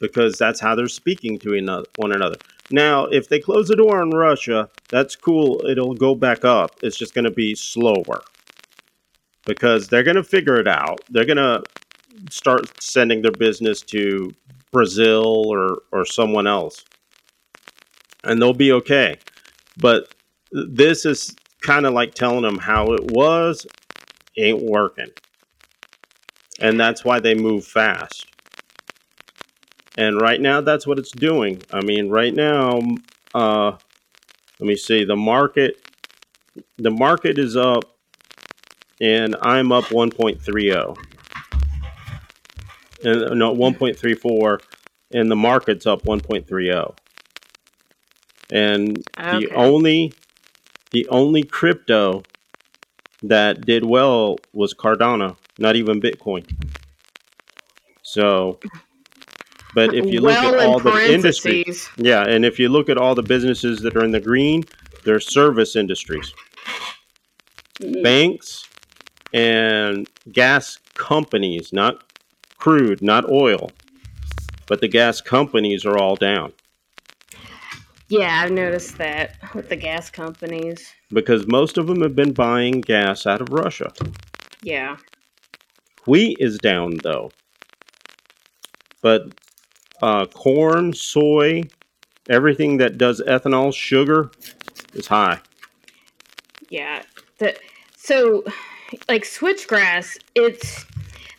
[0.00, 2.36] Because that's how they're speaking to another, one another.
[2.70, 5.64] Now, if they close the door on Russia, that's cool.
[5.66, 6.76] It'll go back up.
[6.82, 8.22] It's just going to be slower.
[9.46, 11.00] Because they're going to figure it out.
[11.10, 11.62] They're going to
[12.30, 14.34] start sending their business to
[14.72, 16.84] Brazil or, or someone else.
[18.24, 19.18] And they'll be okay.
[19.78, 20.14] But
[20.50, 23.66] this is kind of like telling them how it was
[24.36, 25.08] ain't working.
[26.60, 28.26] And that's why they move fast.
[29.96, 31.62] And right now, that's what it's doing.
[31.72, 32.80] I mean, right now,
[33.34, 33.72] uh,
[34.58, 35.04] let me see.
[35.04, 35.76] The market,
[36.78, 37.84] the market is up,
[39.00, 40.96] and I'm up 1.30.
[43.04, 44.60] And no, 1.34,
[45.12, 46.94] and the market's up 1.30.
[48.54, 50.12] And the only,
[50.92, 52.22] the only crypto
[53.24, 56.48] that did well was Cardano, not even Bitcoin.
[58.02, 58.60] So,
[59.74, 62.88] but if you look well, at in all the industries, yeah, and if you look
[62.88, 64.62] at all the businesses that are in the green,
[65.04, 66.32] they're service industries,
[67.80, 68.04] mm.
[68.04, 68.68] banks,
[69.32, 72.04] and gas companies, not
[72.56, 73.72] crude, not oil,
[74.68, 76.52] but the gas companies are all down
[78.16, 80.94] Yeah, I've noticed that with the gas companies.
[81.10, 83.92] because most of them have been buying gas out of Russia.
[84.62, 84.98] Yeah.
[86.06, 87.32] Wheat is down though,
[89.02, 89.22] but
[90.00, 91.64] uh, corn, soy,
[92.30, 94.30] everything that does ethanol, sugar
[94.92, 95.40] is high.
[96.68, 97.02] Yeah.
[97.38, 97.56] The,
[97.96, 98.44] so,
[99.08, 100.86] like switchgrass, it's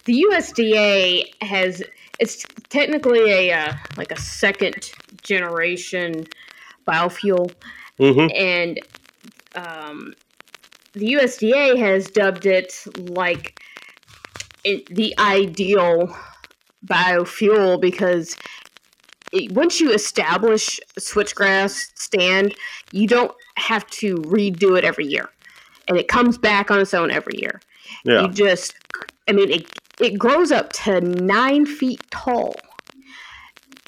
[0.03, 1.81] the USDA has
[2.19, 6.27] it's technically a uh, like a second generation
[6.87, 7.51] biofuel,
[7.97, 8.79] hmm and
[9.55, 10.13] um,
[10.93, 13.59] the USDA has dubbed it like
[14.63, 16.15] it, the ideal
[16.85, 18.35] biofuel because
[19.31, 22.55] it, once you establish a switchgrass stand,
[22.91, 25.29] you don't have to redo it every year,
[25.87, 27.61] and it comes back on its own every year.
[28.03, 28.21] Yeah.
[28.23, 28.75] You just,
[29.27, 29.67] I mean, it
[29.99, 32.55] it grows up to nine feet tall,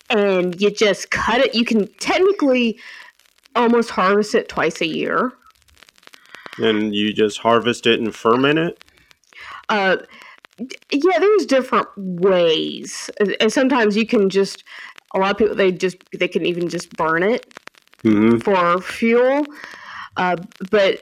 [0.09, 1.55] and you just cut it.
[1.55, 2.79] You can technically
[3.55, 5.33] almost harvest it twice a year.
[6.59, 8.83] And you just harvest it and ferment it.
[9.69, 9.97] Uh,
[10.91, 14.63] yeah, there's different ways, and sometimes you can just.
[15.15, 17.53] A lot of people they just they can even just burn it
[18.01, 19.45] hmm for fuel.
[20.17, 20.35] Uh,
[20.69, 21.01] but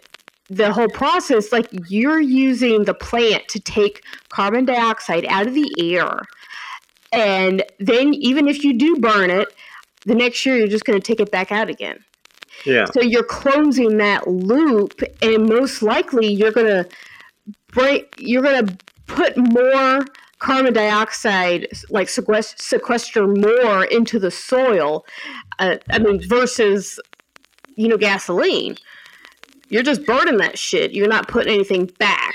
[0.49, 5.95] the whole process, like you're using the plant to take carbon dioxide out of the
[5.95, 6.19] air.
[7.15, 9.47] And then, even if you do burn it,
[10.05, 12.03] the next year you're just going to take it back out again.
[12.65, 12.85] Yeah.
[12.85, 16.87] So you're closing that loop, and most likely you're going to
[17.67, 20.05] break, you're going to put more
[20.39, 25.05] carbon dioxide, like sequest- sequester more into the soil.
[25.59, 26.99] Uh, I mean, versus
[27.75, 28.77] you know, gasoline.
[29.69, 30.93] You're just burning that shit.
[30.93, 32.33] You're not putting anything back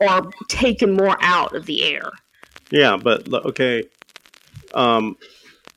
[0.00, 2.10] or taking more out of the air.
[2.70, 3.84] Yeah, but okay.
[4.76, 5.16] Um,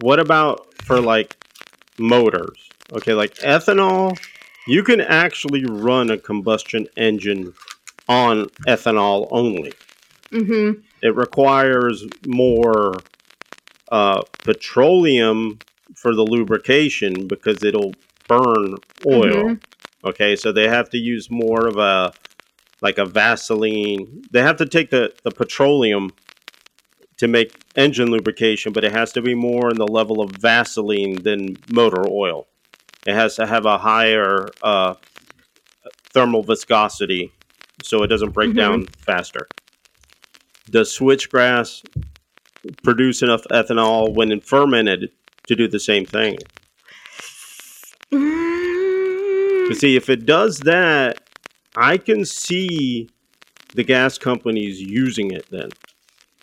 [0.01, 1.35] what about for like
[1.97, 2.69] motors?
[2.93, 4.17] Okay, like ethanol,
[4.67, 7.53] you can actually run a combustion engine
[8.07, 9.73] on ethanol only.
[10.31, 10.81] Mm-hmm.
[11.01, 12.93] It requires more
[13.91, 15.59] uh, petroleum
[15.95, 17.93] for the lubrication because it'll
[18.27, 19.57] burn oil.
[20.03, 22.13] Okay, so they have to use more of a
[22.81, 24.23] like a Vaseline.
[24.31, 26.12] They have to take the, the petroleum
[27.19, 31.15] to make engine lubrication, but it has to be more in the level of Vaseline
[31.15, 32.47] than motor oil.
[33.05, 34.95] It has to have a higher uh,
[36.13, 37.32] thermal viscosity
[37.84, 38.55] so it doesn't break Mhm.
[38.55, 39.47] down faster.
[40.69, 41.84] Does switchgrass
[42.84, 45.12] produce enough ethanol when fermented
[45.47, 46.38] to do the same thing?
[48.12, 51.21] You see, if it does that,
[51.75, 53.10] I can see
[53.75, 55.69] the gas companies using it then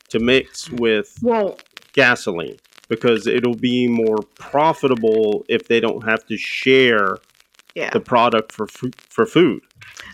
[0.09, 1.59] to mix with Well,
[1.93, 2.57] gasoline
[2.89, 7.19] because it'll be more profitable if they don't have to share
[7.75, 7.91] yeah.
[7.91, 9.63] the product for fu- for food.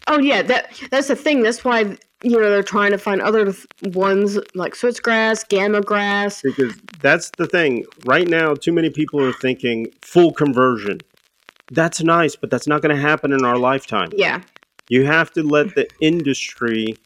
[0.08, 1.42] Oh yeah, that that's the thing.
[1.42, 6.42] That's why you know they're trying to find other th- ones like switchgrass, gamma grass.
[6.42, 7.84] Because that's the thing.
[8.04, 10.98] Right now, too many people are thinking full conversion.
[11.70, 14.10] That's nice, but that's not going to happen in our lifetime.
[14.14, 14.42] Yeah,
[14.88, 16.96] You have to let the industry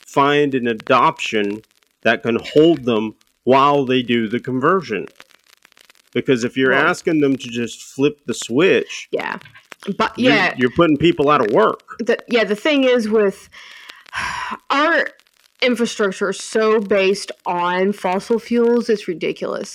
[0.00, 1.62] find an adoption
[2.04, 3.14] that can hold them
[3.44, 5.06] while they do the conversion.
[6.12, 9.36] Because if you're asking them to just flip the switch, yeah,
[9.98, 11.82] but you're- yeah, you're, putting people out of work.
[11.98, 12.44] the, yeah.
[12.44, 13.48] The thing is with
[14.70, 15.08] our
[15.60, 19.74] infrastructure is so based on fossil fuels, it's ridiculous.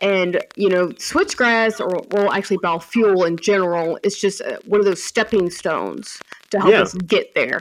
[0.00, 4.86] And you know, switchgrass or well, actually, biofuel in general is just uh, one of
[4.86, 6.18] those stepping stones
[6.50, 6.82] to help Yeah.
[6.82, 7.60] us get there.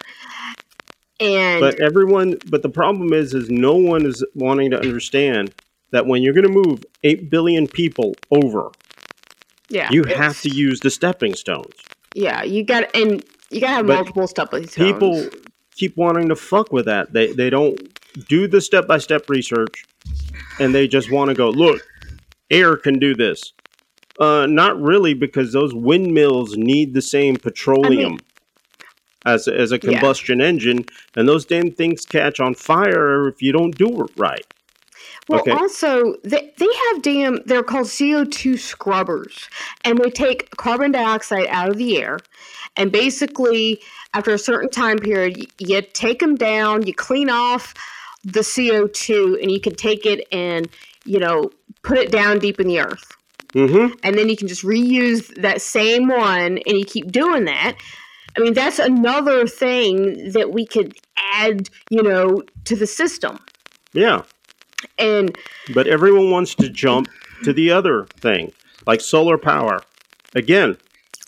[1.19, 5.53] And But everyone, but the problem is, is no one is wanting to understand
[5.91, 8.71] that when you're going to move eight billion people over,
[9.69, 11.73] yeah, you have to use the stepping stones.
[12.15, 14.91] Yeah, you got and you gotta have But multiple stepping stones.
[14.91, 15.29] People
[15.75, 17.13] keep wanting to fuck with that.
[17.13, 17.77] They they don't
[18.27, 19.85] do the step by step research,
[20.59, 21.81] and they just want to go look.
[22.49, 23.53] Air can do this.
[24.19, 28.17] Uh, not really, because those windmills need the same petroleum
[29.25, 29.91] as as a Yeah.
[29.91, 34.45] combustion engine, and those damn things catch on fire if you don't do it right.
[35.27, 35.51] Well, Okay.
[35.51, 39.49] also they they have damn they're called CO two scrubbers,
[39.85, 42.19] and they take carbon dioxide out of the air,
[42.77, 43.79] and basically
[44.13, 47.75] after a certain time period, you, take them down, you clean off
[48.23, 50.67] the CO two, and you can take it and
[51.05, 51.51] you know
[51.83, 53.15] put it down deep in the earth,
[53.53, 53.93] Mm-hmm.
[54.03, 57.77] and then you can just reuse that same one, and you keep doing that.
[58.37, 60.95] I mean, that's another thing that we could
[61.33, 63.39] add, you know, to the system.
[63.93, 64.23] Yeah.
[64.97, 65.35] And
[65.73, 67.09] But everyone wants to jump
[67.43, 68.53] to the other thing,
[68.85, 69.81] like solar power.
[70.35, 70.77] Again,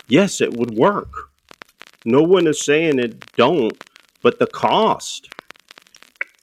[0.08, 1.30] yes, it would work.
[2.06, 3.84] No one is saying it don't,
[4.22, 5.30] but the cost.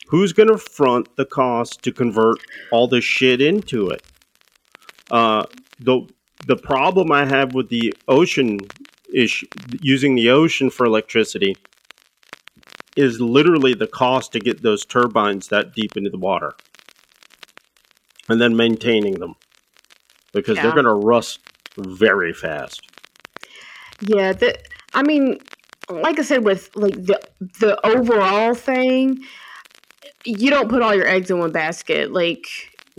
[0.09, 2.38] Who's going to front the cost to convert
[2.70, 4.02] all this shit into it?
[5.11, 5.44] Uh,
[5.78, 6.06] the
[6.46, 8.61] the problem I have with the ocean
[9.14, 9.46] issue,
[9.80, 11.56] using the ocean for electricity,
[12.96, 16.52] is literally the cost to get those turbines that deep into the water
[18.28, 19.34] and then maintaining them
[20.32, 20.64] because Yeah.
[20.64, 21.40] they're going to rust
[21.76, 22.80] very fast.
[24.00, 24.59] Yeah, the
[24.94, 25.38] I mean,
[25.88, 27.20] like I said, with like the
[27.61, 29.24] the overall thing,
[30.24, 32.12] you don't put all your eggs in one basket.
[32.12, 32.46] Like,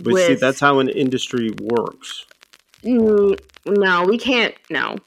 [0.03, 2.25] But with, see, that's how an industry works.
[2.83, 4.55] Mm, no, we can't.
[4.69, 4.97] No,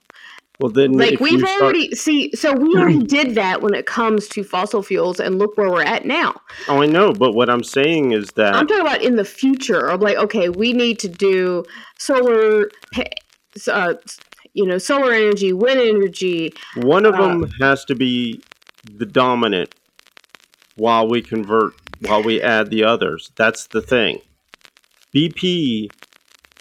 [0.63, 2.31] Well, then like we've start- already see.
[2.37, 5.83] So we already did that when it comes to fossil fuels, and look where we're
[5.83, 6.41] at now.
[6.69, 9.85] Oh, I know, but what I'm saying is that I'm talking about in the future
[9.89, 11.65] of like, okay, we need to do
[11.99, 12.71] solar,
[13.67, 13.95] uh,
[14.55, 16.55] you know, solar energy, wind energy.
[16.77, 18.41] one of uh, them has to be
[18.85, 19.75] the dominant
[20.77, 23.33] while we convert, while we add the others.
[23.35, 24.21] That's the thing.
[25.13, 25.91] BP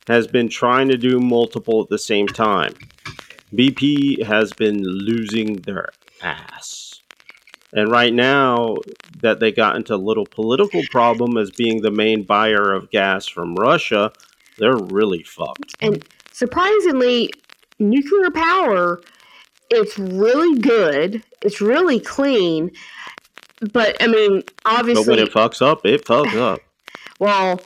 [0.08, 2.74] has been trying to do multiple at the same time.
[3.54, 5.90] BP has been losing their
[6.22, 7.02] ass.
[7.74, 8.78] And right now
[9.22, 13.28] that they got into a little political problem as being the main buyer of gas
[13.28, 14.12] from Russia,
[14.58, 15.76] they're really fucked.
[15.80, 17.32] And surprisingly,
[17.80, 19.02] nuclear power,
[19.70, 21.24] it's really good.
[21.42, 22.72] It's really clean.
[23.74, 26.60] But I mean, obviously But when it fucks up, it fucks up.
[27.20, 27.62] well,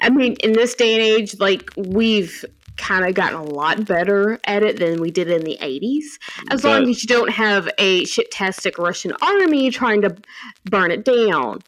[0.00, 2.44] I mean, in this day and age, like we've
[2.80, 6.18] kind of gotten a lot better at it than we did in the 80s.
[6.50, 10.16] As long as you don't have a shit-tastic Russian army trying to
[10.64, 11.60] burn it down.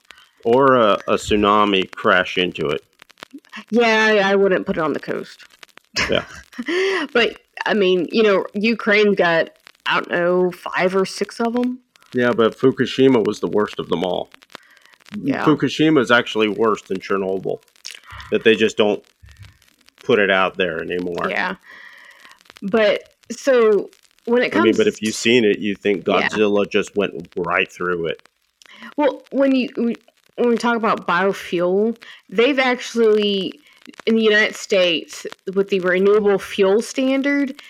[0.44, 2.82] Or a, a tsunami crash into it.
[3.70, 5.44] Yeah, I I wouldn't put it on the coast.
[6.10, 6.24] Yeah.
[7.12, 9.50] but I mean, you know, Ukraine's got
[9.86, 11.80] I don't know five or six of them.
[12.14, 14.30] Yeah, but Fukushima was the worst of them all.
[15.16, 15.44] Yeah.
[15.44, 17.62] Fukushima is actually worse than Chernobyl.
[18.30, 19.04] That they just don't
[20.04, 21.28] put it out there anymore.
[21.28, 21.56] Yeah,
[22.62, 23.90] but so
[24.24, 26.28] when it comes I mean, but if you've seen it, you think Yeah.
[26.28, 28.28] Godzilla just went right through it.
[28.96, 29.68] well, when you
[30.36, 31.96] when we talk about biofuel,
[32.28, 33.52] they've actually
[34.06, 37.60] in the United States with the renewable fuel standard,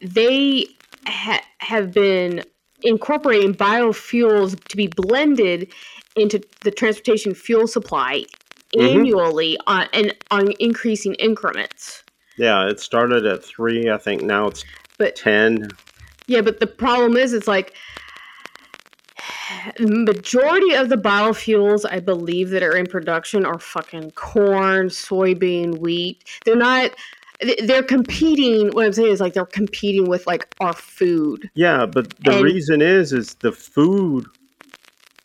[0.00, 0.66] they
[1.06, 2.42] ha- have been
[2.82, 5.72] incorporating biofuels to be blended
[6.14, 8.24] into the transportation fuel supply
[8.76, 8.94] Mhm.
[8.96, 12.02] annually on and on increasing increments.
[12.36, 13.90] Yeah, it started at three.
[13.90, 14.64] I think now it's
[14.98, 15.68] But ten.
[16.26, 17.74] yeah, but the problem is, it's like
[19.78, 25.78] the majority of the biofuels I believe that are in production are fucking corn, soybean,
[25.78, 26.24] wheat.
[26.44, 26.92] They're not.
[27.64, 28.68] They're competing.
[28.70, 31.50] What I'm saying is like they're competing with like our food.
[31.54, 34.24] Yeah, but the And- reason is is the food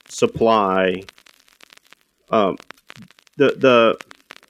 [0.10, 1.04] supply.
[2.30, 2.58] Um,
[3.38, 3.97] the the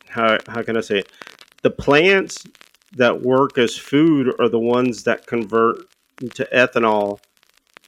[0.09, 1.11] how how can I say it?
[1.63, 2.45] The plants
[2.93, 5.77] that work as food are the ones that convert
[6.35, 7.19] to ethanol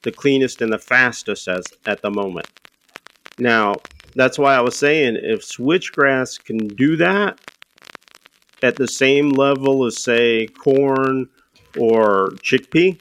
[0.02, 2.46] the cleanest and the fastest as at the moment.
[3.38, 3.74] Now,
[4.14, 7.40] that's why I was saying if switchgrass can do that
[8.62, 11.28] at the same level as say corn
[11.78, 12.98] or chickpea,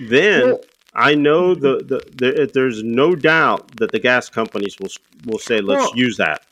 [0.00, 0.60] then Well,
[0.94, 4.90] I know the, the, the there's no doubt that the gas companies will
[5.26, 6.44] will say let's Well- use that.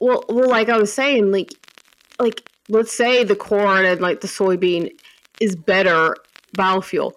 [0.00, 1.52] well, well, like I was saying, like,
[2.18, 4.90] like let's say the corn and like the soybean
[5.40, 6.16] is better
[6.56, 7.12] biofuel.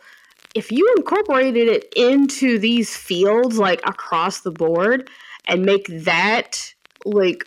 [0.55, 5.09] If you incorporated it into these fields, like across the board,
[5.47, 6.73] and make that
[7.05, 7.43] like,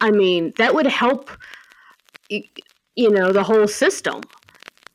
[0.00, 1.30] I mean, that would help.
[2.94, 4.20] You know, the whole system.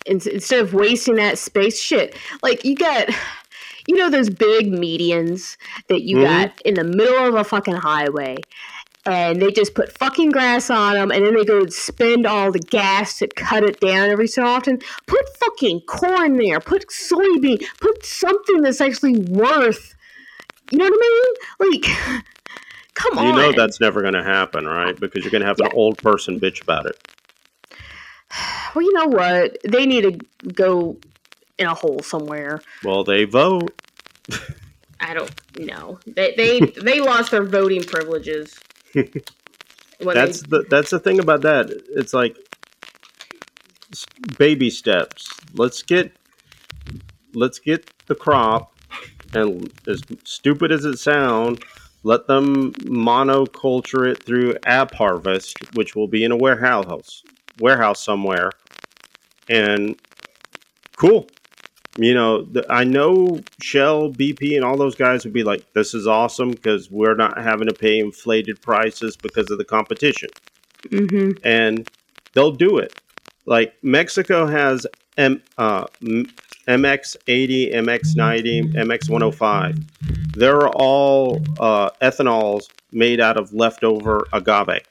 [0.05, 2.15] Instead of wasting that space, shit.
[2.41, 3.09] Like you got,
[3.87, 5.57] you know, those big medians
[5.87, 6.23] that you Mhm.
[6.23, 8.35] got in the middle of a fucking highway,
[9.05, 12.51] and they just put fucking grass on them, and then they go and spend all
[12.51, 14.79] the gas to cut it down every so often.
[15.07, 16.59] Put fucking corn there.
[16.59, 17.65] Put soybean.
[17.79, 19.95] Put something that's actually worth.
[20.71, 21.71] You know what I mean?
[21.71, 22.23] Like,
[22.95, 23.25] come on.
[23.25, 24.99] You know that's never going to happen, right?
[24.99, 26.97] Because you're going to have an old person bitch about it.
[28.75, 29.57] Well, you know what?
[29.63, 30.97] They need to go
[31.57, 32.61] in a hole somewhere.
[32.83, 33.73] Well, they vote.
[34.99, 35.99] I don't know.
[36.05, 38.59] They they they lost their voting privileges.
[39.99, 41.69] That's they, the that's the thing about that.
[41.95, 42.37] It's like
[44.37, 45.29] baby steps.
[45.53, 46.11] Let's get
[47.33, 48.73] let's get the crop,
[49.33, 51.59] and as stupid as it sounds,
[52.03, 57.23] let them monoculture it through AppHarvest, which will be in a warehouse
[57.59, 58.51] warehouse somewhere,
[59.49, 59.95] and
[60.95, 61.27] cool.
[61.97, 65.93] You know, the, I know Shell, BP, and all those guys would be like, "This
[65.93, 70.29] is awesome because we're not having to pay inflated prices because of the competition."
[70.89, 71.89] hmm and
[72.33, 73.01] they'll do it.
[73.45, 74.85] Like Mexico has
[75.17, 76.27] M, uh, M-
[76.67, 79.83] MX80, MX90, MX105.
[80.35, 84.81] They're all uh, ethanols made out of leftover agave.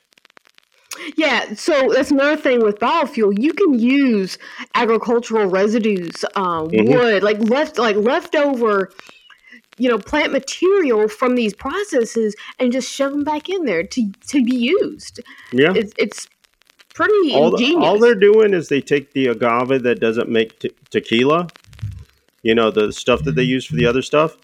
[1.16, 3.38] Yeah, so that's another thing with biofuel.
[3.40, 4.38] You can use
[4.74, 6.88] agricultural residues, um, Mhm.
[6.96, 8.90] wood, like left, like leftover,
[9.78, 14.10] you know, plant material from these processes, and just shove them back in there to
[14.28, 15.20] to be used.
[15.52, 15.72] Yeah.
[15.74, 16.28] It's it's
[16.94, 17.84] pretty all, ingenious.
[17.84, 21.48] all they're doing is they take the agave that doesn't make te- tequila,
[22.42, 24.36] you know, the stuff that they use for the other stuff,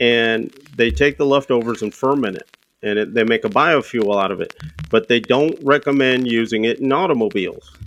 [0.00, 2.48] and they take the leftovers and ferment it,
[2.82, 4.54] and it, they make a biofuel out of it.
[4.90, 7.78] But they don't recommend using it in automobiles.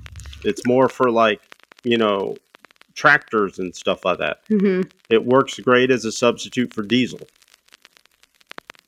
[0.43, 1.41] It's more for like,
[1.83, 2.39] you know,
[2.93, 4.37] tractors and stuff like that.
[4.47, 7.27] hmm It works great as a substitute for diesel.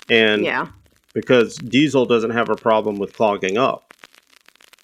[0.10, 0.70] And Yeah,
[1.14, 3.84] because diesel doesn't have a problem with clogging up.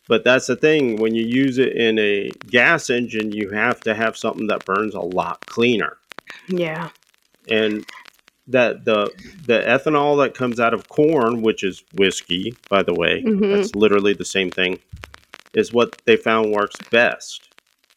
[0.07, 3.95] But that's the thing when you use it in a gas engine, you have to
[3.95, 5.97] have something that burns a lot cleaner.
[6.49, 6.89] yeah,
[7.47, 7.85] And
[8.47, 9.09] that the
[9.45, 13.51] the ethanol that comes out of corn, which is whiskey, by the way, Mhm.
[13.51, 14.79] that's literally the same thing,
[15.53, 17.49] is what they found works best.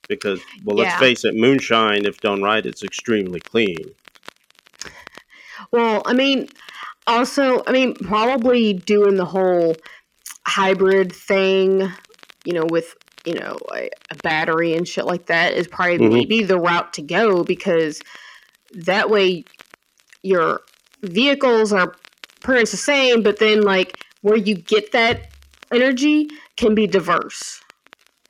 [0.08, 3.94] Because well, let's face it, moonshine, if done right, it's extremely clean.
[5.72, 6.48] Well, I mean,
[7.06, 9.74] also, I mean, probably doing the whole
[10.46, 11.90] hybrid thing,
[12.44, 12.94] you know, with
[13.24, 16.12] you know a, a battery and shit like that is probably Mhm.
[16.12, 18.00] maybe the route to go because
[18.72, 19.44] that way
[20.26, 20.62] your
[21.02, 21.94] vehicles are
[22.40, 25.30] pretty much the same, but then like where you get that
[25.72, 27.60] energy can be diverse.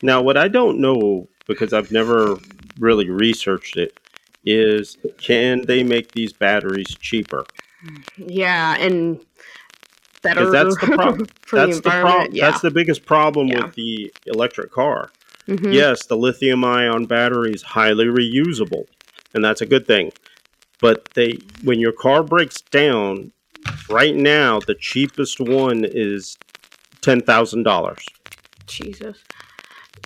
[0.02, 2.36] Now, what I don't know because I've never
[2.78, 3.98] really researched it
[4.44, 7.44] is can they make these batteries cheaper?
[8.16, 9.20] Yeah, and
[10.22, 11.26] better that's the problem.
[11.42, 12.28] for that's the the problem.
[12.32, 12.50] yeah.
[12.50, 13.66] That's the biggest problem Yeah.
[13.66, 15.10] with the electric car.
[15.48, 15.72] Mhm.
[15.72, 18.86] Yes, the lithium ion battery is highly reusable,
[19.34, 20.12] and that's a good thing.
[20.80, 23.32] But they when your car breaks down,
[23.88, 26.36] right now the cheapest one is
[27.00, 28.04] ten thousand dollars.
[28.66, 29.18] Jesus.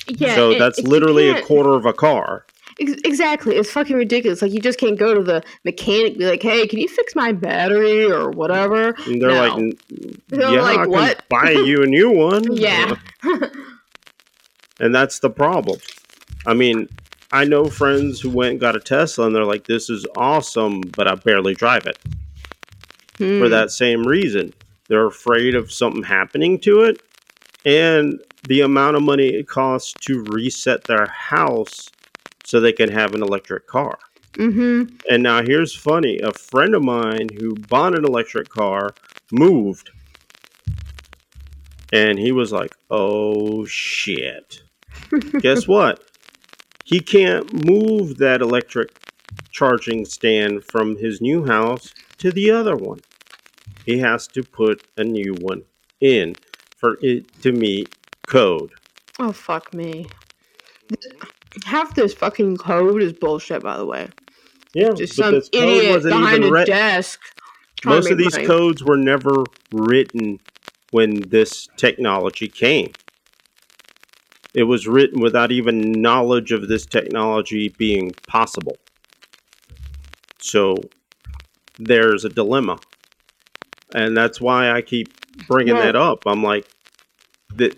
[0.07, 0.35] Yeah.
[0.35, 2.47] so and that's you literally a quarter of a car.
[2.81, 3.57] Ex- Exactly.
[3.57, 4.41] It's fucking ridiculous.
[4.43, 7.33] Like you just can't go to the mechanic be like, "Hey, can you fix my
[7.33, 9.43] battery or whatever?" And they're No.
[9.49, 9.73] like, "N-
[10.29, 12.95] They're "Yeah, like, I can "What?" buy you a new one." Yeah.
[14.81, 15.79] and that's the problem.
[16.47, 16.89] I mean,
[17.33, 20.81] I know friends who went and got a Tesla, and they're like, "This is awesome,"
[20.97, 21.99] but I barely drive it
[23.17, 23.49] for Hmm.
[23.51, 24.53] that same reason.
[24.89, 27.01] They're afraid of something happening to it,
[27.65, 28.19] and
[28.49, 31.89] the amount of money it costs to reset their house
[32.45, 33.99] so they can have an electric car.
[34.35, 34.95] Mm-hmm.
[35.11, 38.95] And now here's funny: a friend of mine who bought an electric car
[39.31, 39.91] moved,
[41.93, 44.63] and he was like, "Oh shit!"
[45.41, 46.03] Guess what?
[46.85, 48.91] He can't move that electric
[49.51, 53.01] charging stand from his new house to the other one.
[53.87, 55.63] He has to put a new one
[56.01, 56.35] in
[56.77, 57.95] for it to meet
[58.27, 58.71] code.
[59.19, 60.07] Oh fuck me.
[61.65, 63.63] Half this fucking code is bullshit.
[63.63, 64.09] By the way,
[64.75, 67.21] Yeah, just some this code idiot behind a writ- desk.
[67.85, 68.47] Most of these money.
[68.47, 70.39] codes were never written
[70.91, 72.93] when this technology came.
[74.55, 78.77] It was written without even knowledge of this technology being possible.
[80.39, 80.77] So
[81.79, 82.79] there's a dilemma.
[83.95, 85.09] And that's why I keep
[85.47, 86.23] bringing Well- that up.
[86.27, 86.67] I'm like
[87.57, 87.77] that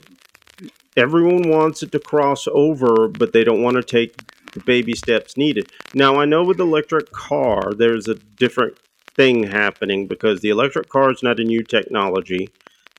[0.97, 4.15] everyone wants it to cross over, but they don't want to take
[4.53, 5.71] the baby steps needed.
[5.95, 8.77] Now, I know with the electric car, there's a different
[9.15, 12.49] thing happening because the electric car is not a new technology.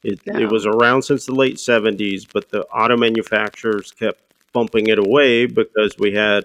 [0.03, 0.39] It, No.
[0.39, 5.45] it was around since the late 70s, but the auto manufacturers kept bumping it away
[5.45, 6.43] because we had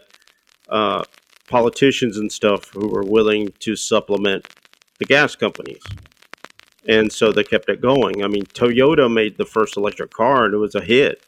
[0.68, 1.02] uh,
[1.48, 4.46] politicians and stuff who were willing to supplement
[4.98, 5.82] the gas companies.
[6.86, 8.22] And so they kept it going.
[8.24, 11.22] I mean, Toyota made the first electric car and it was a hit.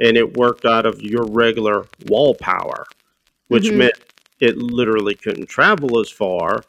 [0.00, 2.84] And it worked out of your regular wall power,
[3.48, 3.76] which Mhm.
[3.76, 3.94] meant
[4.40, 6.64] it literally couldn't travel as far,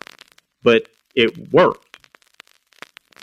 [0.64, 1.98] but it worked.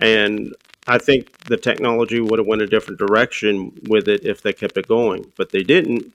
[0.00, 0.54] And
[0.88, 4.78] I think the technology would have went a different direction with it if they kept
[4.78, 6.14] it going, but they didn't.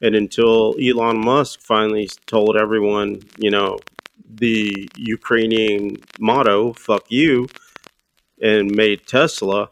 [0.00, 3.80] And until Elon Musk finally told everyone, you know,
[4.26, 7.48] the Ukrainian motto, fuck you,
[8.40, 9.68] and made Tesla,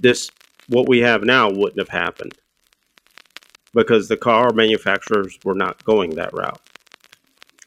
[0.00, 0.30] this,
[0.68, 2.32] what we have now wouldn't have happened
[3.74, 6.60] because the car manufacturers were not going that route.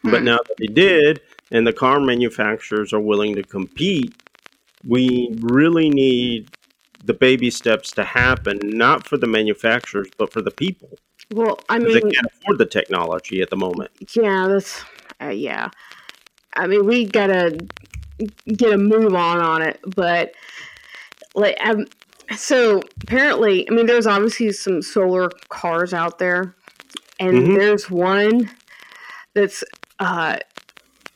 [0.04, 0.26] But Hmm.
[0.26, 1.22] now that they did,
[1.52, 4.14] and the car manufacturers are willing to compete,
[4.88, 6.50] we really need
[7.04, 10.90] the baby steps to happen, not for the manufacturers, but for the people.
[11.32, 13.92] Well, I mean, they can't afford the technology at the moment.
[14.16, 14.84] yeah, that's
[15.22, 15.70] uh, yeah.
[16.56, 17.58] I mean, we gotta
[18.48, 20.34] get a move on on it, but
[21.36, 21.88] like, um,
[22.38, 26.56] So apparently, I mean, there's obviously some solar cars out there,
[27.20, 27.56] and Mhm.
[27.56, 28.50] there's one
[29.34, 29.64] that's
[30.00, 30.38] uh,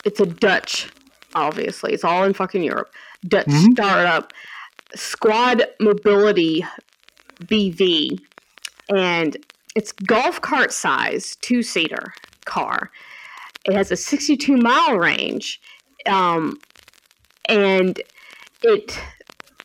[0.05, 0.87] it's a Dutch,
[1.35, 2.91] obviously, it's all in fucking Europe.
[3.27, 3.71] Dutch Mhm.
[3.73, 4.33] startup,
[4.95, 6.65] Squad Mobility
[7.45, 8.19] BV,
[8.89, 9.37] and
[9.75, 12.13] it's golf cart size, two seater
[12.45, 12.91] car.
[13.65, 15.59] It has a 62 mile range,
[16.05, 16.59] um,
[17.47, 18.01] and
[18.63, 18.99] it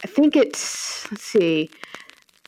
[0.05, 1.71] I think it's let's see,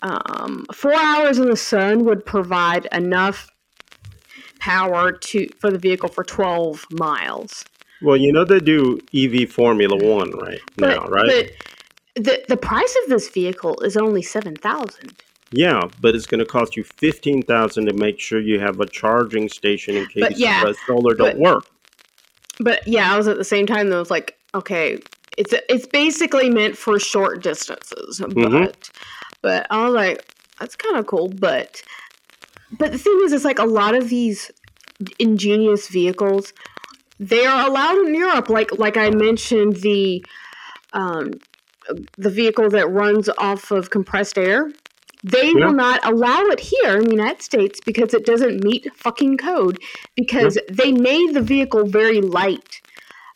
[0.02, 3.48] um, four hours in the sun would provide enough
[4.58, 7.64] power to for the vehicle for twelve miles.
[8.02, 11.50] Well, you know they do EV Formula One right now, right?
[12.14, 15.12] But the the price of this vehicle is only seven thousand.
[15.52, 18.86] yeah, but it's going to cost you fifteen thousand to make sure you have a
[18.86, 21.66] charging station in case But yeah, the solar don't but- work.
[22.60, 24.00] But yeah, I was at the same time though.
[24.00, 24.98] It's like okay,
[25.36, 28.20] it's it's basically meant for short distances.
[28.20, 28.74] But Mhm.
[29.42, 30.24] but I was like,
[30.60, 31.28] that's kind of cool.
[31.28, 31.82] But
[32.78, 34.52] but the thing is, it's like a lot of these
[35.18, 36.52] ingenious vehicles,
[37.20, 38.48] they are allowed in Europe.
[38.48, 40.24] Like like I mentioned the
[40.92, 41.32] um
[42.16, 44.72] the vehicle that runs off of compressed air.
[45.22, 45.66] They Yeah.
[45.66, 49.78] will not allow it here in the United States because it doesn't meet fucking code.
[50.16, 52.80] Because they made the vehicle very light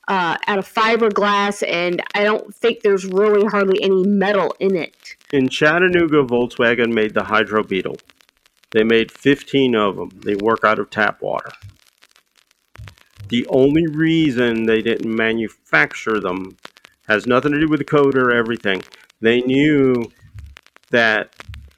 [0.07, 5.17] uh, out of fiberglass, and I don't think there's really hardly any metal in it.
[5.33, 7.97] In Chattanooga, Volkswagen made the Hydro Beetle.
[8.71, 10.11] They made 15 of them.
[10.25, 11.51] They work out of tap water.
[13.29, 16.57] The only reason they didn't manufacture them
[17.09, 18.83] has nothing to do with the code or everything.
[19.21, 20.11] They knew
[20.91, 21.35] that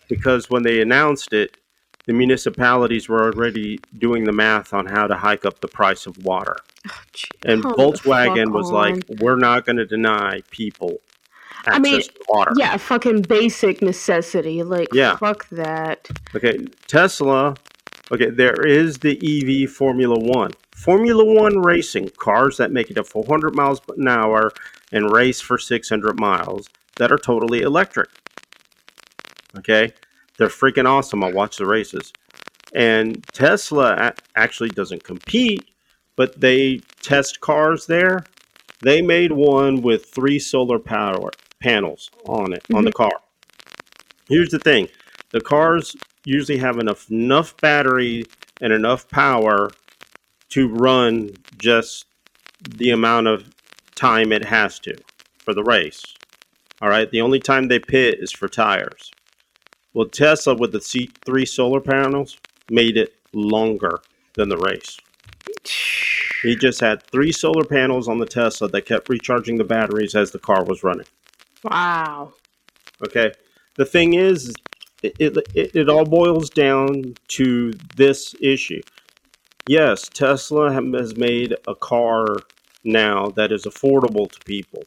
[0.09, 1.57] because when they announced it,
[2.07, 6.25] the municipalities were already doing the math on how to hike up the price of
[6.25, 6.57] water.
[6.89, 6.93] Oh,
[7.45, 11.01] and Come the Volkswagen was like, we're not going to deny people
[11.67, 12.53] access I mean, to water.
[12.57, 14.63] Yeah, fucking basic necessity.
[14.63, 15.17] Like, Yeah.
[15.17, 16.09] fuck that.
[16.35, 17.55] Okay, Tesla.
[18.11, 20.51] Okay, there is the EV Formula One.
[20.81, 24.51] Formula One racing cars that make it to 400 miles an hour
[24.93, 28.09] and race for 600 miles that are totally electric.
[29.59, 29.93] Okay,
[30.39, 31.23] they're freaking awesome.
[31.23, 32.15] I watch the races,
[32.75, 35.71] and Tesla actually doesn't compete,
[36.17, 38.25] but they test cars there.
[38.81, 43.03] They made one with three solar power panels on it on the mm-hmm.
[43.03, 43.21] car.
[44.29, 44.89] Here's the thing:
[45.31, 48.25] the cars usually have enough enough battery
[48.63, 49.71] and enough power
[50.51, 52.07] to run just
[52.69, 53.49] the amount of
[53.95, 54.97] time it has to
[55.39, 56.03] for the race.
[56.81, 57.11] All right.
[57.11, 59.11] The only time they pit is for tires.
[59.93, 62.39] Well, Tesla with the C- three solar panels
[62.71, 64.01] made it longer
[64.35, 64.99] than the race.
[66.43, 70.31] He just had three solar panels on the Tesla that kept recharging the batteries as
[70.31, 71.05] the car was running.
[71.63, 72.33] Wow.
[73.07, 73.33] Okay.
[73.75, 74.55] The thing is,
[75.03, 78.81] it, it, it all boils down to this issue.
[79.67, 82.37] Yes, Tesla has made a car
[82.85, 84.85] now that is affordable to people,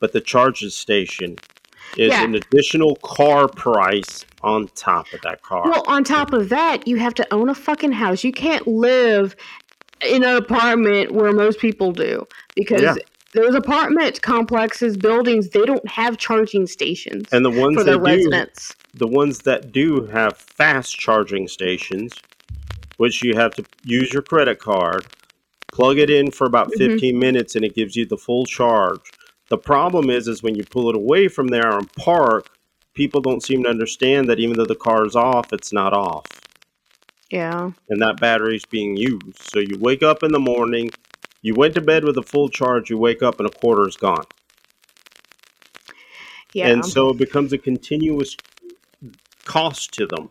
[0.00, 1.36] but the charging station
[1.96, 2.24] is Yeah.
[2.24, 5.62] an additional car price on top of that car.
[5.64, 8.24] Well, on top of that, you have to own a fucking house.
[8.24, 9.36] You can't live
[10.06, 12.26] in an apartment where most people do
[12.56, 12.94] because Yeah.
[13.34, 17.98] those apartment complexes, buildings, they don't have charging stations and the ones for that their
[17.98, 18.74] do, residents.
[18.94, 22.12] the ones that do have fast charging stations,
[23.00, 25.06] which you have to use your credit card,
[25.72, 26.76] plug it in for about Mhm.
[26.76, 29.00] 15 minutes and it gives you the full charge.
[29.48, 32.50] The problem is is when you pull it away from there and park,
[32.92, 36.26] people don't seem to understand that even though the car is off, it's not off.
[37.30, 37.70] Yeah.
[37.88, 39.38] And that battery is being used.
[39.50, 40.90] So you wake up in the morning,
[41.40, 43.96] you went to bed with a full charge, you wake up and a quarter is
[43.96, 44.26] gone.
[46.52, 46.68] Yeah.
[46.68, 48.36] And so it becomes a continuous
[49.46, 50.28] cost to them.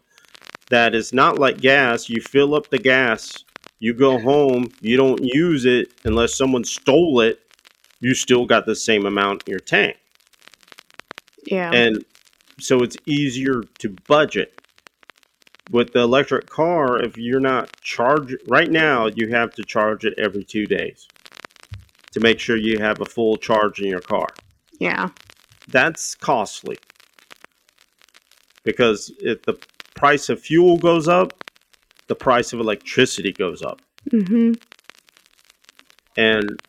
[0.69, 2.09] That is not like gas.
[2.09, 3.43] You fill up the gas,
[3.79, 7.39] you go home, you don't use it unless someone stole it,
[8.01, 9.97] you still got the same amount in your tank.
[11.45, 11.71] yeah.
[11.71, 12.05] And
[12.59, 14.53] so it's easier to budget.
[15.71, 20.15] With the electric car, if you're not charged right now, you have to charge it
[20.17, 21.07] every two days
[22.11, 24.27] to make sure you have a full charge in your car
[24.79, 25.09] yeah.
[25.67, 26.77] that's costly
[28.63, 29.57] because if the
[29.99, 31.33] price of fuel goes up,
[32.07, 33.81] the price of electricity goes up.
[34.09, 34.53] Mm-hmm.
[36.17, 36.59] And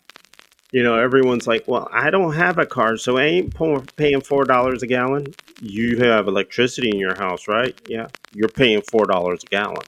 [0.73, 4.21] you know, everyone's like, "Well, I don't have a car, so I ain't po- paying
[4.21, 5.27] four dollars a gallon."
[5.61, 7.75] You have electricity in your house, right?
[7.89, 9.83] Yeah, you're paying four dollars a gallon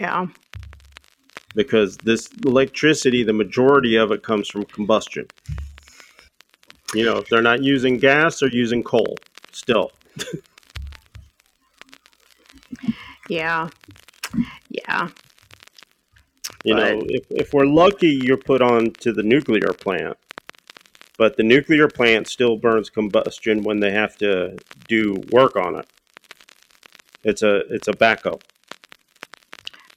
[0.00, 0.26] Yeah.
[1.54, 5.26] because this electricity, the majority of it comes from combustion.
[6.94, 9.16] You know, if they're not using gas, they're using coal
[9.52, 9.92] still.
[13.28, 13.68] Yeah.
[14.68, 15.08] Yeah.
[16.64, 20.16] You know, if, if we're lucky, you're put on to the nuclear plant.
[21.18, 24.56] But the nuclear plant still burns combustion when they have to
[24.88, 25.86] do work on it.
[27.24, 28.44] It's a it's a backup.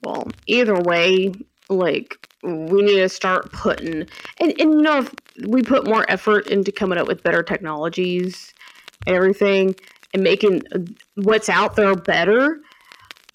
[0.02, 1.34] Well, either way,
[1.70, 4.08] like we need to start putting
[4.40, 5.14] and, and you know if
[5.48, 8.54] we put more effort into coming up with better technologies
[9.06, 9.76] and everything
[10.14, 10.80] and making uh,
[11.16, 12.62] what's out there better,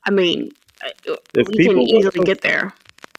[0.06, 0.52] I mean,
[0.84, 2.74] uh, If we people can easily get there.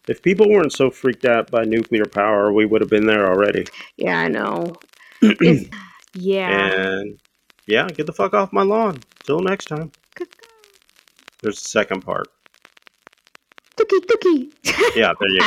[0.08, 3.66] If people weren't so freaked out by nuclear power, we would have been there already.
[3.98, 4.76] Yeah, I know.
[6.18, 6.72] Yeah.
[6.72, 7.20] And
[7.68, 9.00] yeah, get the fuck off my lawn.
[9.26, 9.92] Till next time.
[11.42, 12.28] There's a second part.
[13.76, 14.52] Dookie dookie.
[14.96, 15.42] Yeah, there you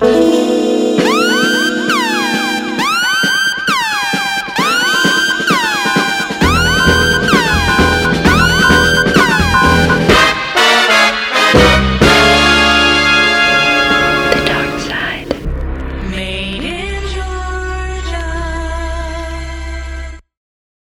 [0.00, 0.30] go.